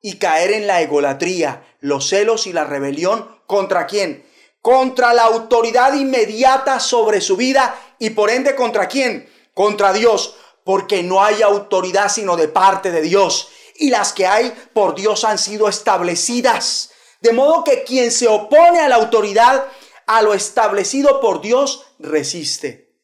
y 0.00 0.18
caer 0.18 0.52
en 0.52 0.68
la 0.68 0.80
egolatría, 0.80 1.66
los 1.80 2.08
celos 2.08 2.46
y 2.46 2.52
la 2.52 2.64
rebelión. 2.64 3.36
¿Contra 3.46 3.86
quién? 3.86 4.24
Contra 4.62 5.12
la 5.14 5.24
autoridad 5.24 5.94
inmediata 5.94 6.78
sobre 6.78 7.20
su 7.20 7.36
vida 7.36 7.74
y 7.98 8.10
por 8.10 8.30
ende 8.30 8.54
contra 8.54 8.86
quién? 8.86 9.28
Contra 9.52 9.92
Dios, 9.92 10.36
porque 10.64 11.02
no 11.02 11.24
hay 11.24 11.42
autoridad 11.42 12.08
sino 12.08 12.36
de 12.36 12.48
parte 12.48 12.92
de 12.92 13.02
Dios 13.02 13.48
y 13.78 13.90
las 13.90 14.12
que 14.12 14.26
hay 14.26 14.52
por 14.72 14.94
Dios 14.94 15.24
han 15.24 15.38
sido 15.38 15.68
establecidas. 15.68 16.90
De 17.20 17.32
modo 17.32 17.64
que 17.64 17.82
quien 17.82 18.12
se 18.12 18.28
opone 18.28 18.80
a 18.80 18.88
la 18.88 18.96
autoridad, 18.96 19.66
a 20.06 20.22
lo 20.22 20.34
establecido 20.34 21.20
por 21.20 21.40
Dios, 21.40 21.86
resiste. 21.98 22.94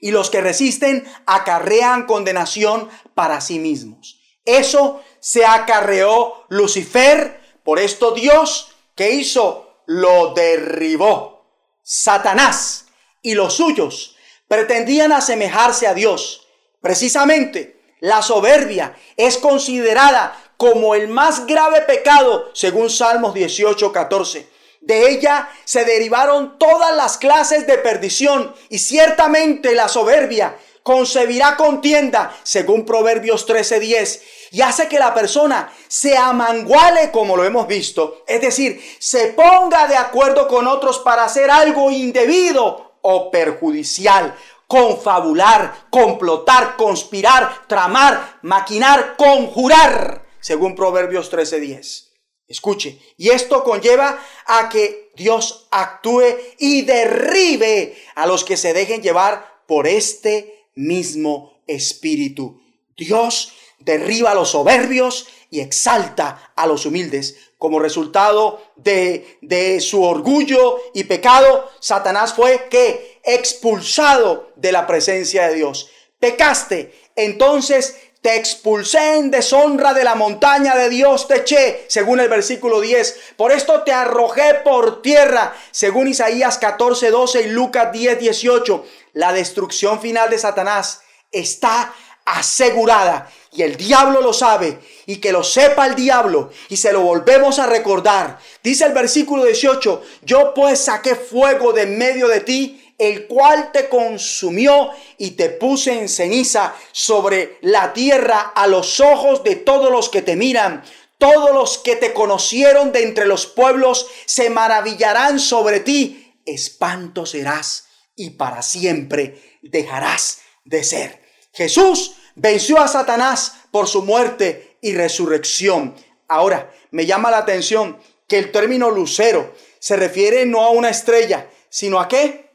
Y 0.00 0.12
los 0.12 0.30
que 0.30 0.40
resisten 0.40 1.04
acarrean 1.26 2.06
condenación 2.06 2.88
para 3.14 3.40
sí 3.40 3.58
mismos. 3.58 4.20
Eso 4.44 5.02
se 5.20 5.44
acarreó 5.44 6.46
Lucifer, 6.48 7.40
por 7.64 7.78
esto 7.78 8.12
Dios, 8.12 8.72
que 8.94 9.10
hizo? 9.10 9.82
Lo 9.86 10.32
derribó. 10.34 11.44
Satanás 11.82 12.86
y 13.22 13.34
los 13.34 13.54
suyos 13.54 14.16
pretendían 14.46 15.12
asemejarse 15.12 15.86
a 15.86 15.94
Dios. 15.94 16.46
Precisamente, 16.80 17.80
la 18.00 18.22
soberbia 18.22 18.96
es 19.16 19.38
considerada 19.38 20.52
como 20.56 20.94
el 20.94 21.08
más 21.08 21.46
grave 21.46 21.82
pecado, 21.82 22.50
según 22.54 22.90
Salmos 22.90 23.34
18, 23.34 23.92
14. 23.92 24.48
De 24.88 25.10
ella 25.10 25.50
se 25.66 25.84
derivaron 25.84 26.58
todas 26.58 26.96
las 26.96 27.18
clases 27.18 27.66
de 27.66 27.76
perdición 27.76 28.54
y 28.70 28.78
ciertamente 28.78 29.74
la 29.74 29.86
soberbia 29.86 30.56
concebirá 30.82 31.56
contienda, 31.56 32.34
según 32.42 32.86
Proverbios 32.86 33.46
13:10, 33.46 34.22
y 34.50 34.62
hace 34.62 34.88
que 34.88 34.98
la 34.98 35.12
persona 35.12 35.70
se 35.88 36.16
amanguale 36.16 37.10
como 37.10 37.36
lo 37.36 37.44
hemos 37.44 37.66
visto, 37.66 38.24
es 38.26 38.40
decir, 38.40 38.82
se 38.98 39.26
ponga 39.34 39.86
de 39.88 39.96
acuerdo 39.98 40.48
con 40.48 40.66
otros 40.66 41.00
para 41.00 41.24
hacer 41.24 41.50
algo 41.50 41.90
indebido 41.90 42.94
o 43.02 43.30
perjudicial, 43.30 44.34
confabular, 44.66 45.74
complotar, 45.90 46.76
conspirar, 46.76 47.66
tramar, 47.66 48.38
maquinar, 48.40 49.16
conjurar, 49.18 50.24
según 50.40 50.74
Proverbios 50.74 51.28
13:10. 51.28 52.07
Escuche, 52.48 52.98
y 53.18 53.28
esto 53.28 53.62
conlleva 53.62 54.18
a 54.46 54.70
que 54.70 55.10
Dios 55.14 55.68
actúe 55.70 56.24
y 56.58 56.80
derribe 56.82 57.94
a 58.14 58.26
los 58.26 58.42
que 58.42 58.56
se 58.56 58.72
dejen 58.72 59.02
llevar 59.02 59.62
por 59.66 59.86
este 59.86 60.64
mismo 60.74 61.60
espíritu. 61.66 62.62
Dios 62.96 63.52
derriba 63.78 64.30
a 64.30 64.34
los 64.34 64.50
soberbios 64.50 65.28
y 65.50 65.60
exalta 65.60 66.52
a 66.56 66.66
los 66.66 66.86
humildes. 66.86 67.36
Como 67.58 67.80
resultado 67.80 68.62
de, 68.76 69.38
de 69.42 69.80
su 69.80 70.02
orgullo 70.02 70.78
y 70.94 71.04
pecado, 71.04 71.68
Satanás 71.80 72.32
fue 72.32 72.68
que 72.70 73.20
expulsado 73.24 74.52
de 74.56 74.72
la 74.72 74.86
presencia 74.86 75.48
de 75.48 75.56
Dios. 75.56 75.90
Pecaste, 76.18 76.94
entonces 77.14 77.96
te 78.22 78.36
expulsé 78.36 79.16
en 79.16 79.30
deshonra 79.30 79.94
de 79.94 80.04
la 80.04 80.14
montaña 80.14 80.74
de 80.74 80.88
Dios, 80.88 81.28
te 81.28 81.36
eché, 81.36 81.84
según 81.88 82.20
el 82.20 82.28
versículo 82.28 82.80
10. 82.80 83.34
Por 83.36 83.52
esto 83.52 83.82
te 83.82 83.92
arrojé 83.92 84.54
por 84.64 85.02
tierra, 85.02 85.54
según 85.70 86.08
Isaías 86.08 86.58
14, 86.58 87.10
12 87.10 87.42
y 87.42 87.46
Lucas 87.48 87.92
10, 87.92 88.18
18. 88.18 88.84
La 89.12 89.32
destrucción 89.32 90.00
final 90.00 90.30
de 90.30 90.38
Satanás 90.38 91.02
está 91.30 91.94
asegurada 92.24 93.30
y 93.52 93.62
el 93.62 93.76
diablo 93.76 94.20
lo 94.20 94.32
sabe 94.32 94.78
y 95.06 95.16
que 95.16 95.32
lo 95.32 95.42
sepa 95.42 95.86
el 95.86 95.94
diablo 95.94 96.50
y 96.68 96.76
se 96.76 96.92
lo 96.92 97.00
volvemos 97.00 97.58
a 97.58 97.66
recordar. 97.66 98.38
Dice 98.62 98.84
el 98.84 98.92
versículo 98.92 99.44
18, 99.44 100.02
yo 100.22 100.52
pues 100.54 100.84
saqué 100.84 101.14
fuego 101.14 101.72
de 101.72 101.86
medio 101.86 102.28
de 102.28 102.40
ti 102.40 102.87
el 102.98 103.28
cual 103.28 103.70
te 103.72 103.88
consumió 103.88 104.90
y 105.16 105.30
te 105.30 105.50
puse 105.50 105.92
en 105.92 106.08
ceniza 106.08 106.74
sobre 106.90 107.58
la 107.62 107.92
tierra 107.92 108.52
a 108.54 108.66
los 108.66 108.98
ojos 108.98 109.44
de 109.44 109.54
todos 109.54 109.90
los 109.90 110.08
que 110.08 110.20
te 110.20 110.34
miran. 110.34 110.82
Todos 111.16 111.52
los 111.52 111.78
que 111.78 111.96
te 111.96 112.12
conocieron 112.12 112.92
de 112.92 113.04
entre 113.04 113.26
los 113.26 113.46
pueblos 113.46 114.08
se 114.26 114.50
maravillarán 114.50 115.38
sobre 115.38 115.80
ti. 115.80 116.34
Espanto 116.44 117.24
serás 117.24 117.86
y 118.16 118.30
para 118.30 118.62
siempre 118.62 119.58
dejarás 119.62 120.40
de 120.64 120.82
ser. 120.82 121.22
Jesús 121.52 122.16
venció 122.34 122.80
a 122.80 122.88
Satanás 122.88 123.54
por 123.70 123.86
su 123.86 124.02
muerte 124.02 124.76
y 124.80 124.92
resurrección. 124.94 125.94
Ahora, 126.26 126.72
me 126.90 127.06
llama 127.06 127.30
la 127.30 127.38
atención 127.38 127.98
que 128.26 128.38
el 128.38 128.52
término 128.52 128.90
lucero 128.90 129.54
se 129.78 129.96
refiere 129.96 130.46
no 130.46 130.64
a 130.64 130.70
una 130.70 130.90
estrella, 130.90 131.48
sino 131.68 132.00
a 132.00 132.08
qué? 132.08 132.47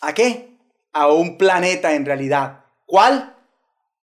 ¿A 0.00 0.14
qué? 0.14 0.58
A 0.92 1.08
un 1.08 1.38
planeta 1.38 1.94
en 1.94 2.04
realidad. 2.04 2.64
¿Cuál? 2.86 3.36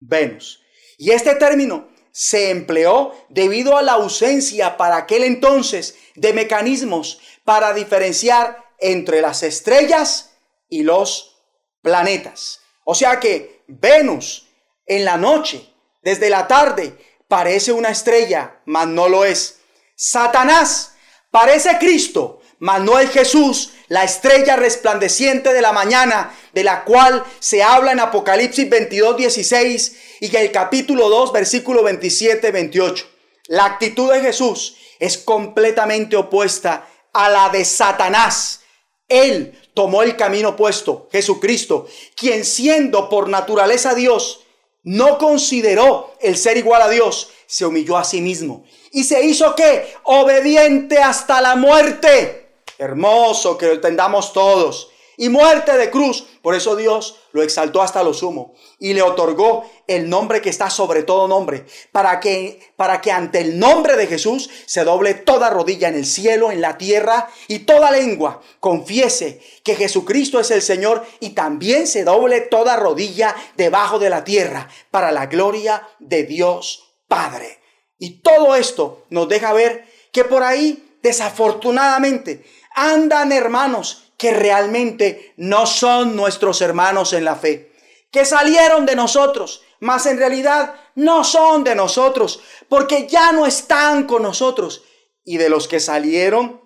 Venus. 0.00 0.62
Y 0.96 1.10
este 1.10 1.34
término 1.36 1.88
se 2.10 2.50
empleó 2.50 3.14
debido 3.28 3.76
a 3.76 3.82
la 3.82 3.92
ausencia 3.92 4.76
para 4.76 4.96
aquel 4.96 5.22
entonces 5.24 5.96
de 6.16 6.32
mecanismos 6.32 7.20
para 7.44 7.72
diferenciar 7.72 8.64
entre 8.78 9.20
las 9.20 9.42
estrellas 9.42 10.32
y 10.68 10.82
los 10.82 11.36
planetas. 11.82 12.60
O 12.84 12.94
sea 12.94 13.20
que 13.20 13.62
Venus 13.68 14.48
en 14.86 15.04
la 15.04 15.16
noche, 15.16 15.72
desde 16.02 16.30
la 16.30 16.48
tarde, 16.48 16.96
parece 17.28 17.72
una 17.72 17.90
estrella, 17.90 18.60
mas 18.64 18.88
no 18.88 19.08
lo 19.08 19.24
es. 19.24 19.60
Satanás 19.94 20.94
parece 21.30 21.78
Cristo, 21.78 22.40
mas 22.58 22.80
no 22.80 22.98
es 22.98 23.10
Jesús, 23.10 23.74
la 23.88 24.04
estrella 24.04 24.56
resplandeciente 24.56 25.52
de 25.52 25.62
la 25.62 25.72
mañana, 25.72 26.34
de 26.52 26.64
la 26.64 26.84
cual 26.84 27.24
se 27.38 27.62
habla 27.62 27.92
en 27.92 28.00
Apocalipsis 28.00 28.68
22, 28.68 29.16
16 29.16 29.96
y 30.20 30.36
el 30.36 30.52
capítulo 30.52 31.08
2, 31.08 31.32
versículo 31.32 31.82
27, 31.82 32.50
28. 32.50 33.06
La 33.48 33.64
actitud 33.64 34.12
de 34.12 34.20
Jesús 34.20 34.76
es 34.98 35.16
completamente 35.16 36.16
opuesta 36.16 36.86
a 37.12 37.30
la 37.30 37.48
de 37.48 37.64
Satanás. 37.64 38.60
Él 39.08 39.58
tomó 39.72 40.02
el 40.02 40.16
camino 40.16 40.50
opuesto, 40.50 41.08
Jesucristo, 41.10 41.86
quien 42.14 42.44
siendo 42.44 43.08
por 43.08 43.28
naturaleza 43.28 43.94
Dios, 43.94 44.44
no 44.82 45.18
consideró 45.18 46.14
el 46.20 46.36
ser 46.36 46.56
igual 46.56 46.82
a 46.82 46.88
Dios, 46.88 47.30
se 47.46 47.64
humilló 47.64 47.96
a 47.96 48.04
sí 48.04 48.20
mismo. 48.20 48.64
¿Y 48.92 49.04
se 49.04 49.24
hizo 49.24 49.54
qué? 49.54 49.94
Obediente 50.04 50.98
hasta 50.98 51.40
la 51.40 51.56
muerte 51.56 52.37
hermoso 52.78 53.58
que 53.58 53.66
lo 53.66 53.72
entendamos 53.72 54.32
todos. 54.32 54.90
Y 55.20 55.28
muerte 55.28 55.76
de 55.76 55.90
cruz. 55.90 56.26
Por 56.42 56.54
eso 56.54 56.76
Dios 56.76 57.16
lo 57.32 57.42
exaltó 57.42 57.82
hasta 57.82 58.04
lo 58.04 58.14
sumo 58.14 58.54
y 58.78 58.94
le 58.94 59.02
otorgó 59.02 59.68
el 59.88 60.08
nombre 60.08 60.40
que 60.40 60.48
está 60.48 60.70
sobre 60.70 61.02
todo 61.02 61.26
nombre, 61.26 61.66
para 61.90 62.20
que, 62.20 62.72
para 62.76 63.00
que 63.00 63.10
ante 63.10 63.40
el 63.40 63.58
nombre 63.58 63.96
de 63.96 64.06
Jesús 64.06 64.48
se 64.64 64.84
doble 64.84 65.14
toda 65.14 65.50
rodilla 65.50 65.88
en 65.88 65.96
el 65.96 66.06
cielo, 66.06 66.52
en 66.52 66.60
la 66.60 66.78
tierra 66.78 67.28
y 67.48 67.60
toda 67.60 67.90
lengua 67.90 68.40
confiese 68.60 69.40
que 69.64 69.74
Jesucristo 69.74 70.38
es 70.38 70.52
el 70.52 70.62
Señor 70.62 71.04
y 71.20 71.30
también 71.30 71.86
se 71.86 72.04
doble 72.04 72.40
toda 72.42 72.76
rodilla 72.76 73.34
debajo 73.56 73.98
de 73.98 74.10
la 74.10 74.22
tierra 74.22 74.68
para 74.90 75.10
la 75.10 75.26
gloria 75.26 75.86
de 75.98 76.22
Dios 76.22 76.94
Padre. 77.08 77.58
Y 77.98 78.20
todo 78.20 78.54
esto 78.54 79.04
nos 79.10 79.28
deja 79.28 79.52
ver 79.52 79.86
que 80.12 80.24
por 80.24 80.44
ahí, 80.44 80.96
desafortunadamente, 81.02 82.44
andan 82.78 83.32
hermanos 83.32 84.12
que 84.16 84.32
realmente 84.32 85.32
no 85.36 85.66
son 85.66 86.16
nuestros 86.16 86.60
hermanos 86.60 87.12
en 87.12 87.24
la 87.24 87.36
fe, 87.36 87.72
que 88.10 88.24
salieron 88.24 88.86
de 88.86 88.96
nosotros, 88.96 89.62
mas 89.80 90.06
en 90.06 90.18
realidad 90.18 90.74
no 90.94 91.24
son 91.24 91.64
de 91.64 91.74
nosotros, 91.74 92.40
porque 92.68 93.06
ya 93.08 93.32
no 93.32 93.46
están 93.46 94.04
con 94.04 94.22
nosotros. 94.22 94.82
Y 95.24 95.36
de 95.36 95.48
los 95.48 95.68
que 95.68 95.78
salieron 95.78 96.60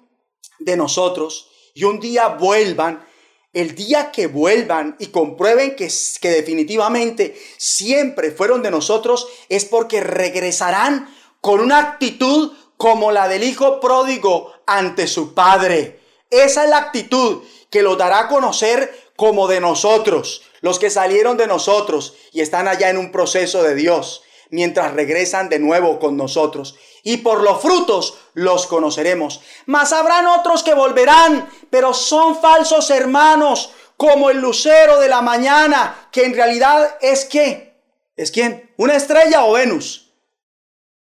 de 0.61 0.77
nosotros 0.77 1.51
y 1.75 1.85
un 1.85 1.99
día 1.99 2.29
vuelvan, 2.29 3.05
el 3.53 3.75
día 3.75 4.13
que 4.13 4.29
vuelvan 4.29 4.97
y 4.99 5.09
comprueben 5.09 5.75
que, 5.75 5.91
que 6.21 6.31
definitivamente 6.31 7.37
siempre 7.59 8.31
fueron 8.31 8.63
de 8.63 8.71
nosotros, 8.71 9.27
es 9.49 9.65
porque 9.65 10.01
regresarán 10.01 11.13
con 11.41 11.61
una 11.61 11.79
actitud 11.81 12.53
como 12.77 13.13
la 13.13 13.29
del 13.29 13.43
hijo 13.43 13.81
pródigo 13.81 14.53
ante 14.67 15.07
su 15.07 15.35
padre 15.35 16.02
esa 16.33 16.65
es 16.65 16.71
la 16.71 16.79
actitud 16.79 17.43
que 17.71 17.83
los 17.83 17.97
dará 17.97 18.21
a 18.21 18.29
conocer 18.29 19.13
como 19.17 19.47
de 19.47 19.61
nosotros, 19.61 20.43
los 20.63 20.79
que 20.79 20.91
salieron 20.91 21.37
de 21.37 21.47
nosotros 21.47 22.15
y 22.33 22.41
están 22.41 22.67
allá 22.67 22.91
en 22.91 22.99
un 22.99 23.13
proceso 23.13 23.63
de 23.63 23.75
Dios, 23.75 24.23
mientras 24.51 24.93
regresan 24.95 25.49
de 25.49 25.59
nuevo 25.59 25.99
con 25.99 26.17
nosotros. 26.17 26.77
Y 27.03 27.19
por 27.19 27.43
los 27.43 27.61
frutos 27.61 28.19
los 28.35 28.67
conoceremos. 28.67 29.43
Mas 29.67 29.93
habrán 29.93 30.27
otros 30.27 30.63
que 30.63 30.75
volverán, 30.75 31.49
pero 31.71 31.95
son 31.95 32.41
falsos 32.41 32.91
hermanos, 32.91 33.73
como 33.97 34.31
el 34.31 34.39
lucero 34.39 34.99
de 34.99 35.09
la 35.09 35.21
mañana, 35.21 36.09
que 36.11 36.25
en 36.25 36.35
realidad 36.35 36.97
es 37.01 37.25
qué? 37.25 37.75
¿Es 38.17 38.31
quién? 38.31 38.73
¿Una 38.77 38.97
estrella 38.97 39.45
o 39.45 39.53
Venus? 39.53 40.13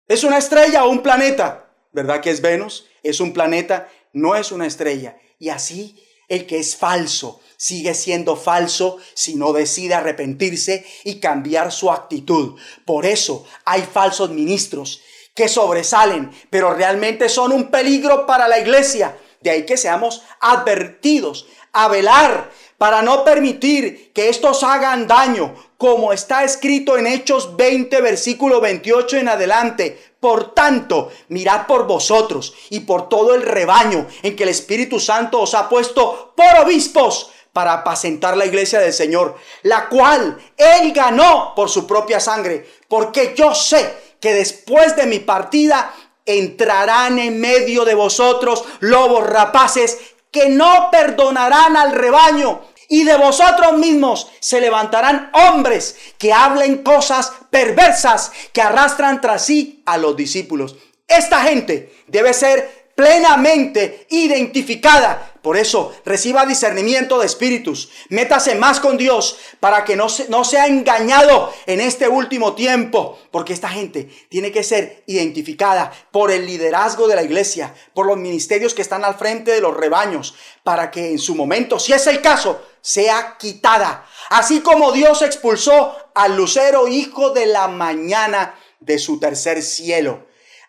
¿Es 0.07 0.23
una 0.23 0.37
estrella 0.37 0.85
o 0.85 0.89
un 0.89 1.03
planeta? 1.03 1.69
¿Verdad 1.91 2.21
que 2.21 2.31
es 2.31 2.41
Venus? 2.41 2.87
Es 3.03 3.19
un 3.19 3.33
planeta 3.33 3.87
no 4.13 4.35
es 4.35 4.51
una 4.51 4.67
estrella. 4.67 5.17
Y 5.39 5.49
así 5.49 6.03
el 6.27 6.45
que 6.45 6.59
es 6.59 6.75
falso 6.75 7.41
sigue 7.57 7.93
siendo 7.93 8.37
falso 8.37 8.97
si 9.13 9.35
no 9.35 9.51
decide 9.51 9.93
arrepentirse 9.93 10.85
y 11.03 11.19
cambiar 11.19 11.73
su 11.73 11.91
actitud. 11.91 12.57
Por 12.85 13.05
eso 13.05 13.45
hay 13.65 13.81
falsos 13.81 14.29
ministros 14.29 15.01
que 15.35 15.49
sobresalen, 15.49 16.31
pero 16.49 16.73
realmente 16.73 17.27
son 17.27 17.51
un 17.51 17.69
peligro 17.69 18.25
para 18.25 18.47
la 18.47 18.59
iglesia. 18.59 19.17
De 19.41 19.49
ahí 19.49 19.65
que 19.65 19.75
seamos 19.75 20.21
advertidos 20.39 21.47
a 21.73 21.89
velar 21.89 22.49
para 22.79 23.01
no 23.01 23.25
permitir 23.25 24.11
que 24.13 24.29
estos 24.29 24.63
hagan 24.63 25.05
daño, 25.05 25.53
como 25.77 26.13
está 26.13 26.43
escrito 26.45 26.97
en 26.97 27.07
Hechos 27.07 27.55
20, 27.57 28.01
versículo 28.01 28.61
28 28.61 29.17
en 29.17 29.27
adelante. 29.27 30.13
Por 30.19 30.53
tanto, 30.53 31.11
mirad 31.27 31.67
por 31.67 31.85
vosotros 31.85 32.55
y 32.69 32.79
por 32.79 33.09
todo 33.09 33.35
el 33.35 33.43
rebaño 33.43 34.07
en 34.23 34.35
que 34.35 34.43
el 34.43 34.49
Espíritu 34.49 34.99
Santo 34.99 35.41
os 35.41 35.53
ha 35.53 35.67
puesto 35.67 36.33
por 36.35 36.65
obispos 36.65 37.31
para 37.51 37.73
apacentar 37.73 38.37
la 38.37 38.45
iglesia 38.45 38.79
del 38.79 38.93
Señor, 38.93 39.35
la 39.63 39.89
cual 39.89 40.37
Él 40.55 40.93
ganó 40.93 41.53
por 41.55 41.69
su 41.69 41.85
propia 41.85 42.21
sangre, 42.21 42.65
porque 42.87 43.33
yo 43.35 43.53
sé 43.53 44.15
que 44.21 44.33
después 44.33 44.95
de 44.95 45.05
mi 45.05 45.19
partida 45.19 45.93
entrarán 46.25 47.19
en 47.19 47.41
medio 47.41 47.83
de 47.83 47.95
vosotros 47.95 48.63
lobos 48.79 49.27
rapaces 49.27 49.97
que 50.31 50.49
no 50.49 50.89
perdonarán 50.91 51.75
al 51.75 51.91
rebaño 51.91 52.61
Y 52.89 53.03
de 53.03 53.15
vosotros 53.15 53.77
mismos 53.77 54.29
se 54.39 54.59
levantarán 54.59 55.31
hombres 55.33 55.95
que 56.17 56.33
hablen 56.33 56.83
cosas 56.83 57.31
perversas 57.51 58.31
que 58.51 58.61
arrastran 58.61 59.21
tras 59.21 59.45
sí 59.45 59.83
a 59.85 59.97
los 59.97 60.17
discípulos. 60.17 60.75
Esta 61.07 61.43
gente 61.43 61.93
debe 62.07 62.33
ser 62.33 62.89
plenamente 62.99 64.07
identificada. 64.09 65.33
Por 65.41 65.55
eso 65.55 65.95
reciba 66.03 66.45
discernimiento 66.45 67.17
de 67.17 67.27
espíritus. 67.27 67.89
Métase 68.09 68.55
más 68.55 68.81
con 68.81 68.97
Dios 68.97 69.37
para 69.61 69.85
que 69.85 69.95
no, 69.95 70.07
no 70.27 70.43
sea 70.43 70.67
engañado 70.67 71.53
en 71.65 71.79
este 71.79 72.09
último 72.09 72.55
tiempo. 72.55 73.17
Porque 73.31 73.53
esta 73.53 73.69
gente 73.69 74.09
tiene 74.27 74.51
que 74.51 74.63
ser 74.63 75.03
identificada 75.05 75.93
por 76.11 76.29
el 76.29 76.45
liderazgo 76.45 77.07
de 77.07 77.15
la 77.15 77.23
iglesia, 77.23 77.73
por 77.93 78.05
los 78.05 78.17
ministerios 78.17 78.73
que 78.73 78.81
están 78.81 79.05
al 79.05 79.15
frente 79.15 79.51
de 79.51 79.61
los 79.61 79.77
rebaños, 79.77 80.35
para 80.63 80.91
que 80.91 81.11
en 81.11 81.19
su 81.19 81.35
momento, 81.35 81.79
si 81.79 81.93
es 81.93 82.05
el 82.07 82.19
caso, 82.19 82.61
sea 82.81 83.37
quitada. 83.37 84.05
Así 84.29 84.61
como 84.61 84.91
Dios 84.91 85.21
expulsó 85.21 85.95
al 86.15 86.35
lucero 86.35 86.87
hijo 86.87 87.31
de 87.31 87.45
la 87.45 87.67
mañana 87.67 88.55
de 88.79 88.99
su 88.99 89.19
tercer 89.19 89.61
cielo. 89.61 90.27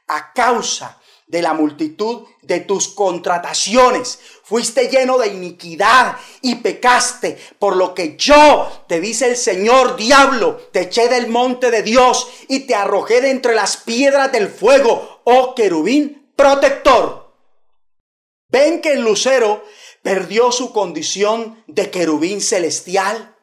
A 0.09 0.33
causa 0.33 1.01
de 1.31 1.43
la 1.43 1.55
multitud 1.55 2.27
de 2.43 2.61
tus 2.61 2.89
contrataciones. 2.89 4.19
Fuiste 4.43 4.89
lleno 4.89 5.17
de 5.17 5.29
iniquidad 5.29 6.17
y 6.43 6.57
pecaste, 6.57 7.39
por 7.61 7.77
lo 7.77 7.95
que 7.95 8.17
yo, 8.17 8.85
te 8.89 9.01
dice 9.01 9.29
el 9.29 9.37
Señor 9.37 9.97
diablo, 9.97 10.57
te 10.73 10.83
eché 10.83 11.09
del 11.09 11.29
monte 11.29 11.71
de 11.71 11.83
Dios 11.83 12.29
y 12.49 12.61
te 12.61 12.75
arrojé 12.75 13.21
de 13.21 13.31
entre 13.31 13.55
las 13.55 13.77
piedras 13.77 14.33
del 14.33 14.49
fuego, 14.49 15.21
oh 15.23 15.55
querubín 15.55 16.33
protector. 16.35 17.33
Ven 18.49 18.81
que 18.81 18.95
el 18.95 19.03
lucero 19.03 19.65
perdió 20.03 20.53
su 20.53 20.73
condición 20.73 21.63
de 21.67 21.91
querubín 21.91 22.41
celestial, 22.41 23.37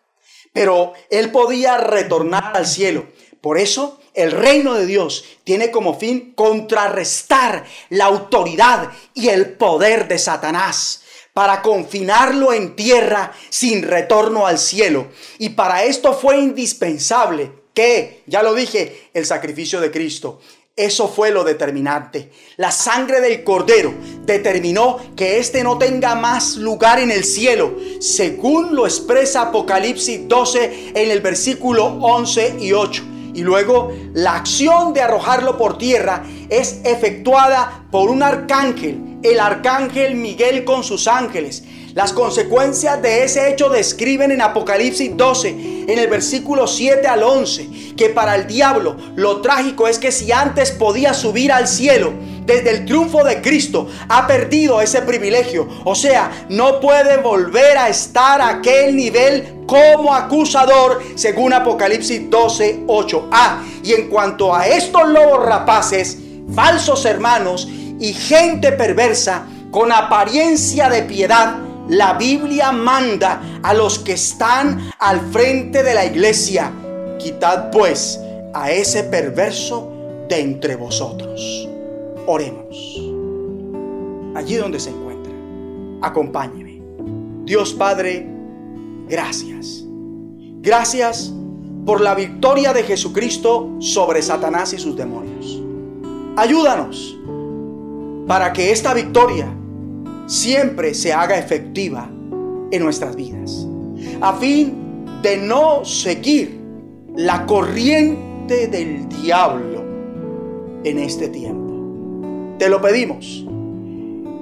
pero 0.54 0.94
él 1.10 1.32
podía 1.32 1.78
retornar 1.78 2.56
al 2.56 2.66
cielo. 2.66 3.06
Por 3.42 3.58
eso 3.58 4.00
el 4.14 4.32
reino 4.32 4.74
de 4.74 4.86
Dios 4.88 5.24
tiene 5.44 5.70
como 5.70 5.98
fin 6.00 6.34
contrarrestar 6.34 7.66
la 7.90 8.06
autoridad 8.06 8.92
y 9.14 9.30
el 9.30 9.54
poder 9.54 10.08
de 10.08 10.18
Satanás 10.18 11.04
para 11.34 11.62
confinarlo 11.62 12.52
en 12.52 12.76
tierra 12.76 13.32
sin 13.50 13.84
retorno 13.84 14.48
al 14.48 14.58
cielo. 14.58 15.10
Y 15.38 15.50
para 15.50 15.84
esto 15.84 16.16
fue 16.16 16.40
indispensable 16.40 17.52
que, 17.76 18.24
ya 18.26 18.42
lo 18.42 18.56
dije, 18.56 19.12
el 19.14 19.24
sacrificio 19.24 19.80
de 19.80 19.92
Cristo. 19.92 20.42
Eso 20.78 21.08
fue 21.08 21.32
lo 21.32 21.44
determinante. 21.44 22.30
La 22.58 22.70
sangre 22.70 23.20
del 23.20 23.44
cordero 23.44 23.96
determinó 24.28 25.00
que 25.16 25.40
éste 25.40 25.64
no 25.64 25.80
tenga 25.80 26.14
más 26.14 26.56
lugar 26.56 27.00
en 27.00 27.10
el 27.10 27.24
cielo, 27.24 27.76
según 28.00 28.76
lo 28.76 28.86
expresa 28.86 29.42
Apocalipsis 29.42 30.28
12 30.28 30.92
en 30.94 31.10
el 31.10 31.22
versículo 31.22 31.86
11 31.88 32.58
y 32.60 32.74
8. 32.74 33.04
Y 33.34 33.42
luego 33.42 33.92
la 34.14 34.36
acción 34.36 34.94
de 34.94 35.02
arrojarlo 35.02 35.58
por 35.58 35.80
tierra 35.80 36.24
es 36.48 36.82
efectuada 36.84 37.88
por 37.90 38.12
un 38.12 38.22
arcángel, 38.22 39.18
el 39.24 39.40
arcángel 39.40 40.14
Miguel 40.14 40.64
con 40.64 40.84
sus 40.84 41.08
ángeles. 41.08 41.64
Las 41.98 42.14
consecuencias 42.14 43.02
de 43.02 43.24
ese 43.24 43.50
hecho 43.50 43.70
describen 43.70 44.30
en 44.30 44.40
Apocalipsis 44.40 45.18
12, 45.18 45.50
en 45.88 45.98
el 45.98 46.08
versículo 46.08 46.68
7 46.68 47.08
al 47.08 47.24
11, 47.24 47.96
que 47.98 48.10
para 48.10 48.36
el 48.36 48.46
diablo 48.46 48.98
lo 49.16 49.42
trágico 49.42 49.88
es 49.88 49.98
que 49.98 50.12
si 50.12 50.32
antes 50.32 50.70
podía 50.70 51.16
subir 51.16 51.52
al 51.52 51.68
cielo, 51.68 52.14
desde 52.46 52.70
el 52.70 52.86
triunfo 52.86 53.24
de 53.24 53.42
Cristo 53.42 53.88
ha 54.10 54.28
perdido 54.28 54.80
ese 54.80 55.02
privilegio. 55.02 55.68
O 55.86 55.96
sea, 55.96 56.46
no 56.50 56.80
puede 56.80 57.18
volver 57.18 57.80
a 57.80 57.90
estar 57.90 58.42
a 58.42 58.50
aquel 58.50 58.96
nivel 58.96 59.64
como 59.66 60.14
acusador, 60.14 61.02
según 61.16 61.52
Apocalipsis 61.52 62.30
12, 62.30 62.84
8. 62.86 63.30
Ah, 63.32 63.64
y 63.82 63.94
en 63.94 64.08
cuanto 64.08 64.54
a 64.54 64.68
estos 64.68 65.10
lobos 65.10 65.44
rapaces, 65.44 66.16
falsos 66.54 67.06
hermanos 67.06 67.68
y 68.00 68.14
gente 68.14 68.72
perversa, 68.72 69.48
con 69.72 69.92
apariencia 69.92 70.90
de 70.90 71.02
piedad, 71.02 71.67
la 71.90 72.14
Biblia 72.14 72.72
manda 72.72 73.60
a 73.64 73.74
los 73.74 74.00
que 74.00 74.14
están 74.14 74.92
al 75.00 75.22
frente 75.32 75.84
de 75.84 75.94
la 75.94 76.06
iglesia, 76.06 76.72
quitad 77.20 77.72
pues 77.72 78.20
a 78.54 78.72
ese 78.72 79.04
perverso 79.04 79.92
de 80.28 80.40
entre 80.40 80.76
vosotros. 80.76 81.68
Oremos. 82.26 83.02
Allí 84.36 84.56
donde 84.56 84.80
se 84.80 84.90
encuentra, 84.90 85.32
acompáñeme. 86.02 86.82
Dios 87.44 87.74
Padre, 87.74 88.28
gracias. 89.08 89.84
Gracias 90.60 91.32
por 91.86 92.02
la 92.02 92.14
victoria 92.14 92.74
de 92.74 92.84
Jesucristo 92.84 93.78
sobre 93.80 94.22
Satanás 94.22 94.74
y 94.74 94.78
sus 94.78 94.98
demonios. 94.98 95.64
Ayúdanos 96.36 97.18
para 98.28 98.52
que 98.52 98.72
esta 98.72 98.94
victoria 98.94 99.57
siempre 100.28 100.94
se 100.94 101.14
haga 101.14 101.38
efectiva 101.38 102.10
en 102.72 102.84
nuestras 102.84 103.16
vidas, 103.16 103.68
a 104.22 104.34
fin 104.34 105.06
de 105.24 105.38
no 105.38 105.84
seguir 105.84 106.60
la 107.16 107.46
corriente 107.46 108.68
del 108.68 109.10
diablo 109.10 109.84
en 110.84 111.00
este 111.00 111.30
tiempo. 111.30 112.56
Te 112.60 112.70
lo 112.70 112.82
pedimos. 112.82 113.46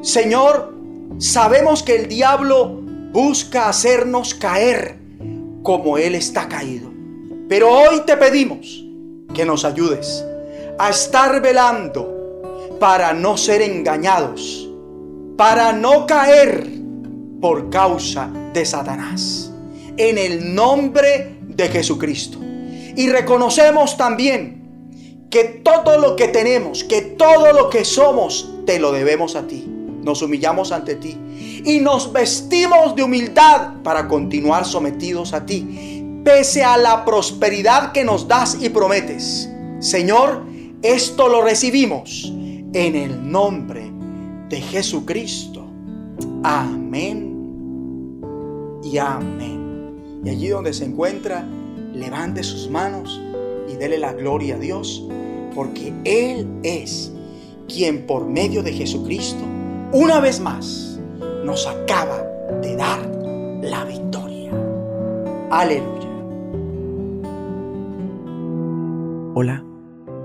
Señor, 0.01 0.73
sabemos 1.17 1.81
que 1.83 1.95
el 1.95 2.07
diablo 2.07 2.81
busca 3.11 3.69
hacernos 3.69 4.35
caer 4.35 4.97
como 5.63 5.97
Él 5.97 6.15
está 6.15 6.47
caído. 6.47 6.89
Pero 7.47 7.71
hoy 7.71 8.01
te 8.05 8.17
pedimos 8.17 8.85
que 9.33 9.45
nos 9.45 9.65
ayudes 9.65 10.25
a 10.77 10.89
estar 10.89 11.41
velando 11.41 12.77
para 12.79 13.13
no 13.13 13.37
ser 13.37 13.61
engañados, 13.61 14.69
para 15.37 15.73
no 15.73 16.05
caer 16.05 16.67
por 17.41 17.69
causa 17.69 18.29
de 18.53 18.65
Satanás. 18.65 19.51
En 19.97 20.17
el 20.17 20.53
nombre 20.55 21.37
de 21.41 21.69
Jesucristo. 21.69 22.39
Y 22.95 23.09
reconocemos 23.09 23.97
también 23.97 25.27
que 25.29 25.43
todo 25.43 25.97
lo 25.97 26.15
que 26.15 26.29
tenemos, 26.29 26.83
que 26.83 27.01
todo 27.01 27.51
lo 27.53 27.69
que 27.69 27.83
somos, 27.83 28.51
te 28.65 28.79
lo 28.79 28.91
debemos 28.91 29.35
a 29.35 29.47
ti. 29.47 29.65
Nos 30.01 30.21
humillamos 30.21 30.71
ante 30.71 30.95
ti 30.95 31.17
y 31.65 31.79
nos 31.79 32.13
vestimos 32.13 32.95
de 32.95 33.03
humildad 33.03 33.81
para 33.83 34.07
continuar 34.07 34.65
sometidos 34.65 35.33
a 35.33 35.45
ti, 35.45 36.21
pese 36.23 36.63
a 36.63 36.77
la 36.77 37.03
prosperidad 37.03 37.91
que 37.91 38.03
nos 38.03 38.27
das 38.27 38.57
y 38.61 38.69
prometes. 38.69 39.49
Señor, 39.79 40.45
esto 40.83 41.27
lo 41.27 41.41
recibimos 41.41 42.31
en 42.73 42.95
el 42.95 43.31
nombre 43.31 43.94
de 44.55 44.61
Jesucristo. 44.61 45.65
Amén 46.41 48.21
y 48.81 48.97
amén. 48.97 50.21
Y 50.23 50.29
allí 50.29 50.47
donde 50.47 50.71
se 50.71 50.85
encuentra, 50.85 51.45
levante 51.93 52.41
sus 52.41 52.69
manos 52.69 53.19
y 53.69 53.75
dele 53.75 53.97
la 53.97 54.13
gloria 54.13 54.55
a 54.55 54.59
Dios, 54.59 55.05
porque 55.53 55.93
Él 56.05 56.47
es 56.63 57.11
quien 57.67 58.05
por 58.05 58.27
medio 58.27 58.63
de 58.63 58.71
Jesucristo, 58.71 59.43
una 59.91 60.21
vez 60.21 60.39
más, 60.39 61.01
nos 61.43 61.67
acaba 61.67 62.23
de 62.61 62.77
dar 62.77 63.05
la 63.61 63.83
victoria. 63.83 64.53
Aleluya. 65.51 66.07
Hola, 69.33 69.64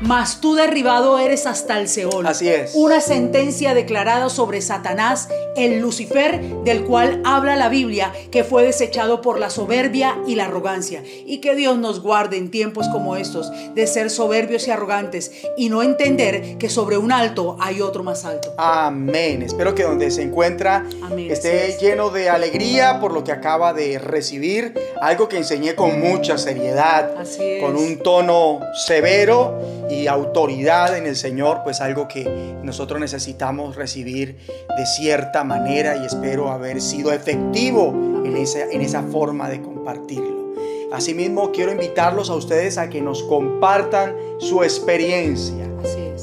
mas 0.00 0.40
tú 0.40 0.54
derribado 0.54 1.18
eres 1.18 1.46
hasta 1.46 1.78
el 1.78 1.88
Seol. 1.88 2.26
Así 2.26 2.48
es. 2.48 2.72
Una 2.74 3.00
sentencia 3.00 3.74
declarada 3.74 4.28
sobre 4.28 4.60
Satanás, 4.60 5.28
el 5.56 5.80
Lucifer, 5.80 6.40
del 6.64 6.84
cual 6.84 7.22
habla 7.24 7.56
la 7.56 7.68
Biblia, 7.68 8.12
que 8.30 8.44
fue 8.44 8.64
desechado 8.64 9.20
por 9.20 9.38
la 9.38 9.50
soberbia 9.50 10.18
y 10.26 10.34
la 10.34 10.44
arrogancia. 10.44 11.02
Y 11.26 11.38
que 11.38 11.54
Dios 11.54 11.78
nos 11.78 12.02
guarde 12.02 12.36
en 12.36 12.50
tiempos 12.50 12.88
como 12.88 13.16
estos 13.16 13.50
de 13.74 13.86
ser 13.86 14.10
soberbios 14.10 14.66
y 14.68 14.70
arrogantes 14.70 15.32
y 15.56 15.68
no 15.68 15.82
entender 15.82 16.58
que 16.58 16.68
sobre 16.68 16.98
un 16.98 17.12
alto 17.12 17.56
hay 17.60 17.80
otro 17.80 18.02
más 18.02 18.24
alto. 18.24 18.52
Amén. 18.58 19.42
Espero 19.42 19.74
que 19.74 19.84
donde 19.84 20.10
se 20.10 20.22
encuentra 20.22 20.84
esté 21.16 21.76
lleno 21.80 22.10
de 22.10 22.28
alegría 22.28 23.00
por 23.00 23.12
lo 23.12 23.24
que 23.24 23.32
acaba 23.32 23.72
de 23.72 23.98
recibir. 23.98 24.74
Algo 25.00 25.28
que 25.28 25.38
enseñé 25.38 25.74
con 25.74 26.00
mucha 26.00 26.38
seriedad, 26.38 27.14
con 27.60 27.76
un 27.76 27.98
tono 27.98 28.60
severo 28.86 29.85
y 29.90 30.06
autoridad 30.06 30.96
en 30.96 31.06
el 31.06 31.16
Señor, 31.16 31.60
pues 31.64 31.80
algo 31.80 32.08
que 32.08 32.56
nosotros 32.62 33.00
necesitamos 33.00 33.76
recibir 33.76 34.38
de 34.76 34.86
cierta 34.86 35.44
manera 35.44 35.96
y 35.96 36.06
espero 36.06 36.50
haber 36.50 36.80
sido 36.80 37.12
efectivo 37.12 37.92
en 38.24 38.36
esa, 38.36 38.64
en 38.70 38.80
esa 38.80 39.02
forma 39.02 39.48
de 39.48 39.62
compartirlo. 39.62 40.54
Asimismo, 40.92 41.52
quiero 41.52 41.72
invitarlos 41.72 42.30
a 42.30 42.34
ustedes 42.34 42.78
a 42.78 42.88
que 42.88 43.02
nos 43.02 43.22
compartan 43.24 44.14
su 44.38 44.62
experiencia, 44.62 45.68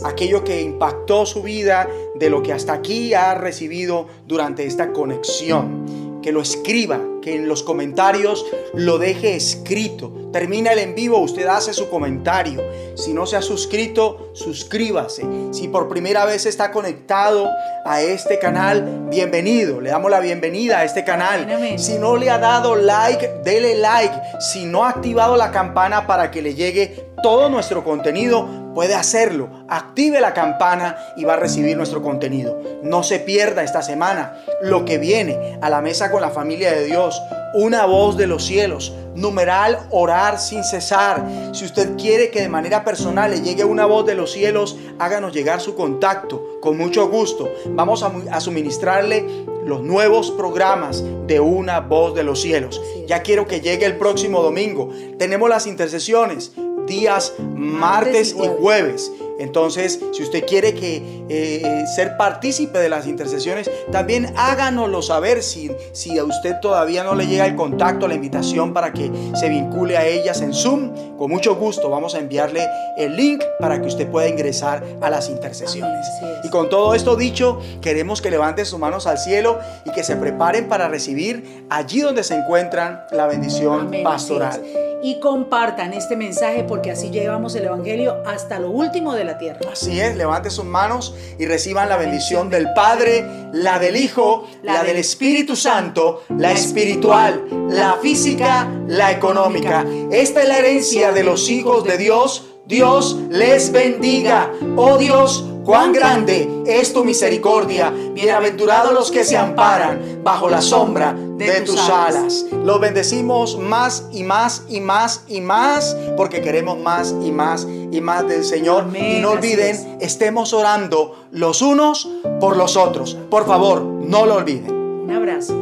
aquello 0.05 0.43
que 0.43 0.61
impactó 0.61 1.26
su 1.26 1.43
vida, 1.43 1.88
de 2.16 2.30
lo 2.30 2.41
que 2.41 2.53
hasta 2.53 2.74
aquí 2.74 3.14
ha 3.14 3.36
recibido 3.36 4.07
durante 4.26 4.66
esta 4.66 4.93
conexión 4.93 6.02
que 6.24 6.32
lo 6.32 6.41
escriba, 6.41 6.99
que 7.21 7.36
en 7.36 7.47
los 7.47 7.61
comentarios 7.61 8.45
lo 8.74 8.97
deje 8.97 9.36
escrito. 9.36 10.11
Termina 10.32 10.71
el 10.71 10.80
en 10.80 10.95
vivo, 10.95 11.19
usted 11.19 11.45
hace 11.45 11.74
su 11.74 11.89
comentario. 11.89 12.63
Si 12.95 13.13
no 13.13 13.28
se 13.28 13.36
ha 13.36 13.41
suscrito, 13.43 14.32
suscríbase. 14.34 15.24
Si 15.51 15.67
por 15.67 15.88
primera 15.88 16.26
vez 16.26 16.47
está 16.47 16.71
conectado 16.71 17.47
a 17.86 18.01
este 18.01 18.39
canal, 18.39 19.07
bienvenido. 19.11 19.80
Le 19.80 19.91
damos 19.91 20.09
la 20.09 20.21
bienvenida 20.21 20.80
a 20.80 20.86
este 20.86 21.03
canal. 21.03 21.78
Si 21.78 21.99
no 21.99 22.15
le 22.15 22.32
ha 22.32 22.39
dado 22.39 22.76
like, 22.76 23.41
dele 23.43 23.76
like. 23.76 24.15
Si 24.39 24.65
no 24.65 24.86
ha 24.86 24.89
activado 24.89 25.38
la 25.38 25.51
campana 25.51 26.07
para 26.07 26.32
que 26.32 26.41
le 26.41 26.55
llegue 26.55 27.05
todo 27.21 27.49
nuestro 27.49 27.84
contenido, 27.84 28.62
puede 28.74 28.95
hacerlo. 28.95 29.49
Active 29.67 30.21
la 30.21 30.34
campana 30.34 30.97
y 31.15 31.24
va 31.24 31.34
a 31.34 31.38
recibir 31.38 31.78
nuestro 31.78 32.01
contenido. 32.01 32.59
No 32.84 33.03
se 33.03 33.19
pierda 33.19 33.63
esta 33.63 33.82
semana 33.82 34.38
lo 34.61 34.86
que 34.86 34.97
viene 34.97 35.57
a 35.61 35.69
la 35.69 35.82
mesa 35.82 36.11
con 36.11 36.21
la 36.21 36.30
familia 36.30 36.71
de 36.71 36.86
Dios. 36.86 37.21
Una 37.53 37.86
voz 37.86 38.17
de 38.17 38.28
los 38.28 38.43
cielos. 38.43 38.93
Numeral 39.15 39.80
orar 39.91 40.39
sin 40.39 40.63
cesar. 40.63 41.24
Si 41.51 41.65
usted 41.65 41.95
quiere 41.97 42.32
que 42.32 42.41
de 42.41 42.49
manera 42.49 42.84
personal 42.84 43.32
le 43.32 43.41
llegue 43.41 43.63
una 43.63 43.86
voz 43.86 44.05
de 44.05 44.15
los 44.15 44.32
cielos, 44.32 44.78
háganos 44.99 45.34
llegar 45.34 45.61
su 45.61 45.76
contacto. 45.76 46.59
Con 46.61 46.78
mucho 46.78 47.07
gusto. 47.09 47.49
Vamos 47.67 48.03
a, 48.03 48.11
a 48.32 48.39
suministrarle 48.39 49.45
los 49.65 49.82
nuevos 49.82 50.32
programas 50.32 51.03
de 51.28 51.39
una 51.39 51.80
voz 51.80 52.15
de 52.15 52.24
los 52.24 52.41
cielos. 52.41 52.82
Ya 53.07 53.21
quiero 53.21 53.47
que 53.47 53.61
llegue 53.61 53.86
el 53.86 53.97
próximo 53.97 54.41
domingo. 54.41 54.89
Tenemos 55.17 55.49
las 55.49 55.67
intercesiones 55.67 56.51
días 56.88 57.34
martes 57.39 58.36
y 58.38 58.47
jueves. 58.59 59.11
Entonces, 59.39 59.99
si 60.11 60.23
usted 60.23 60.45
quiere 60.45 60.73
que 60.73 61.25
eh, 61.29 61.86
ser 61.95 62.17
partícipe 62.17 62.79
de 62.79 62.89
las 62.89 63.07
intercesiones, 63.07 63.69
también 63.91 64.34
háganoslo 64.38 65.01
saber 65.01 65.43
si, 65.43 65.71
si 65.91 66.17
a 66.17 66.23
usted 66.23 66.59
todavía 66.61 67.03
no 67.03 67.15
le 67.15 67.27
llega 67.27 67.45
el 67.45 67.55
contacto, 67.55 68.07
la 68.07 68.15
invitación 68.15 68.73
para 68.73 68.93
que 68.93 69.11
se 69.36 69.49
vincule 69.49 69.97
a 69.97 70.05
ellas 70.05 70.41
en 70.41 70.53
Zoom. 70.53 71.17
Con 71.17 71.29
mucho 71.29 71.55
gusto 71.55 71.89
vamos 71.89 72.15
a 72.15 72.19
enviarle 72.19 72.67
el 72.97 73.15
link 73.15 73.43
para 73.59 73.81
que 73.81 73.88
usted 73.88 74.09
pueda 74.09 74.27
ingresar 74.27 74.84
a 75.01 75.09
las 75.09 75.29
intercesiones. 75.29 76.07
Y 76.43 76.49
con 76.49 76.69
todo 76.69 76.93
esto 76.93 77.15
dicho, 77.15 77.59
queremos 77.81 78.21
que 78.21 78.29
levanten 78.29 78.65
sus 78.65 78.79
manos 78.79 79.07
al 79.07 79.17
cielo 79.17 79.59
y 79.86 79.91
que 79.91 80.03
se 80.03 80.15
preparen 80.15 80.67
para 80.67 80.88
recibir 80.88 81.65
allí 81.69 82.01
donde 82.01 82.23
se 82.23 82.36
encuentran 82.36 83.01
la 83.11 83.27
bendición 83.27 83.91
pastoral 84.03 84.61
y 85.03 85.19
compartan 85.19 85.93
este 85.93 86.15
mensaje 86.15 86.63
porque 86.63 86.89
así 86.89 87.11
llevamos 87.11 87.53
el 87.55 87.65
Evangelio 87.65 88.23
hasta 88.25 88.57
lo 88.57 88.71
último 88.71 89.13
de 89.13 89.22
la 89.24 89.38
tierra. 89.38 89.59
Así 89.71 89.99
es, 89.99 90.15
levanten 90.15 90.51
sus 90.51 90.65
manos 90.65 91.15
y 91.38 91.45
reciban 91.45 91.89
la 91.89 91.97
bendición 91.97 92.49
del 92.49 92.74
Padre, 92.74 93.26
la 93.53 93.80
del 93.80 93.95
Hijo, 93.95 94.47
la 94.63 94.84
del 94.84 94.97
Espíritu 94.97 95.55
Santo, 95.55 96.24
la 96.38 96.51
espiritual, 96.51 97.45
la 97.69 97.97
física, 98.01 98.69
la 98.88 99.11
económica. 99.11 99.86
Esta 100.11 100.41
es 100.41 100.47
la 100.47 100.57
herencia 100.57 101.11
de 101.11 101.24
los 101.24 101.49
hijos 101.49 101.84
de 101.84 101.97
Dios. 101.97 102.49
Dios 102.65 103.17
les 103.30 103.71
bendiga. 103.71 104.51
Oh 104.78 104.97
Dios, 104.97 105.45
Cuán 105.64 105.93
grande 105.93 106.64
es 106.66 106.91
tu 106.91 107.05
misericordia. 107.05 107.89
Bienaventurados 107.89 108.93
los 108.93 109.09
que 109.09 109.24
se 109.24 109.38
amparan 109.38 110.20
bajo 110.22 110.49
la 110.49 110.61
sombra 110.61 111.14
de, 111.14 111.61
tus 111.61 111.80
alas. 111.89 112.45
Los 112.51 112.82
bendecimos 112.82 113.57
más 113.57 114.05
y 114.11 114.24
más 114.24 114.64
y 114.68 114.82
más 114.82 115.24
y 115.28 115.39
más 115.39 115.95
porque 116.18 116.41
queremos 116.41 116.78
más 116.80 117.16
y 117.24 117.32
más 117.32 117.66
y 117.66 118.01
más 118.01 118.28
del 118.28 118.43
Señor. 118.43 118.88
y 118.93 119.20
no 119.22 119.32
olviden, 119.32 119.97
estemos 120.01 120.51
orando 120.51 121.28
los 121.32 121.61
unos 121.61 122.09
por 122.41 122.57
los 122.57 122.76
otros. 122.76 123.18
Por 123.30 123.45
favor, 123.45 123.84
no 123.84 124.26
lo 124.26 124.36
olviden. 124.36 124.72
Un 124.72 125.11
abrazo. 125.11 125.53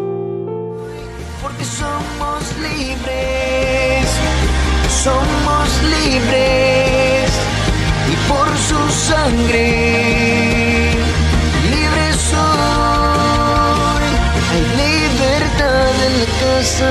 Porque 1.44 1.64
somos 1.64 2.42
libres. 2.60 4.08
Somos 5.04 5.70
libres 5.84 7.11
por 8.32 8.48
su 8.68 8.82
sangre. 9.10 9.66
Libre 11.74 12.08
soy, 12.30 14.06
hay 14.50 14.64
libertad 14.84 15.94
en 16.08 16.14
la 16.20 16.28
casa. 16.42 16.90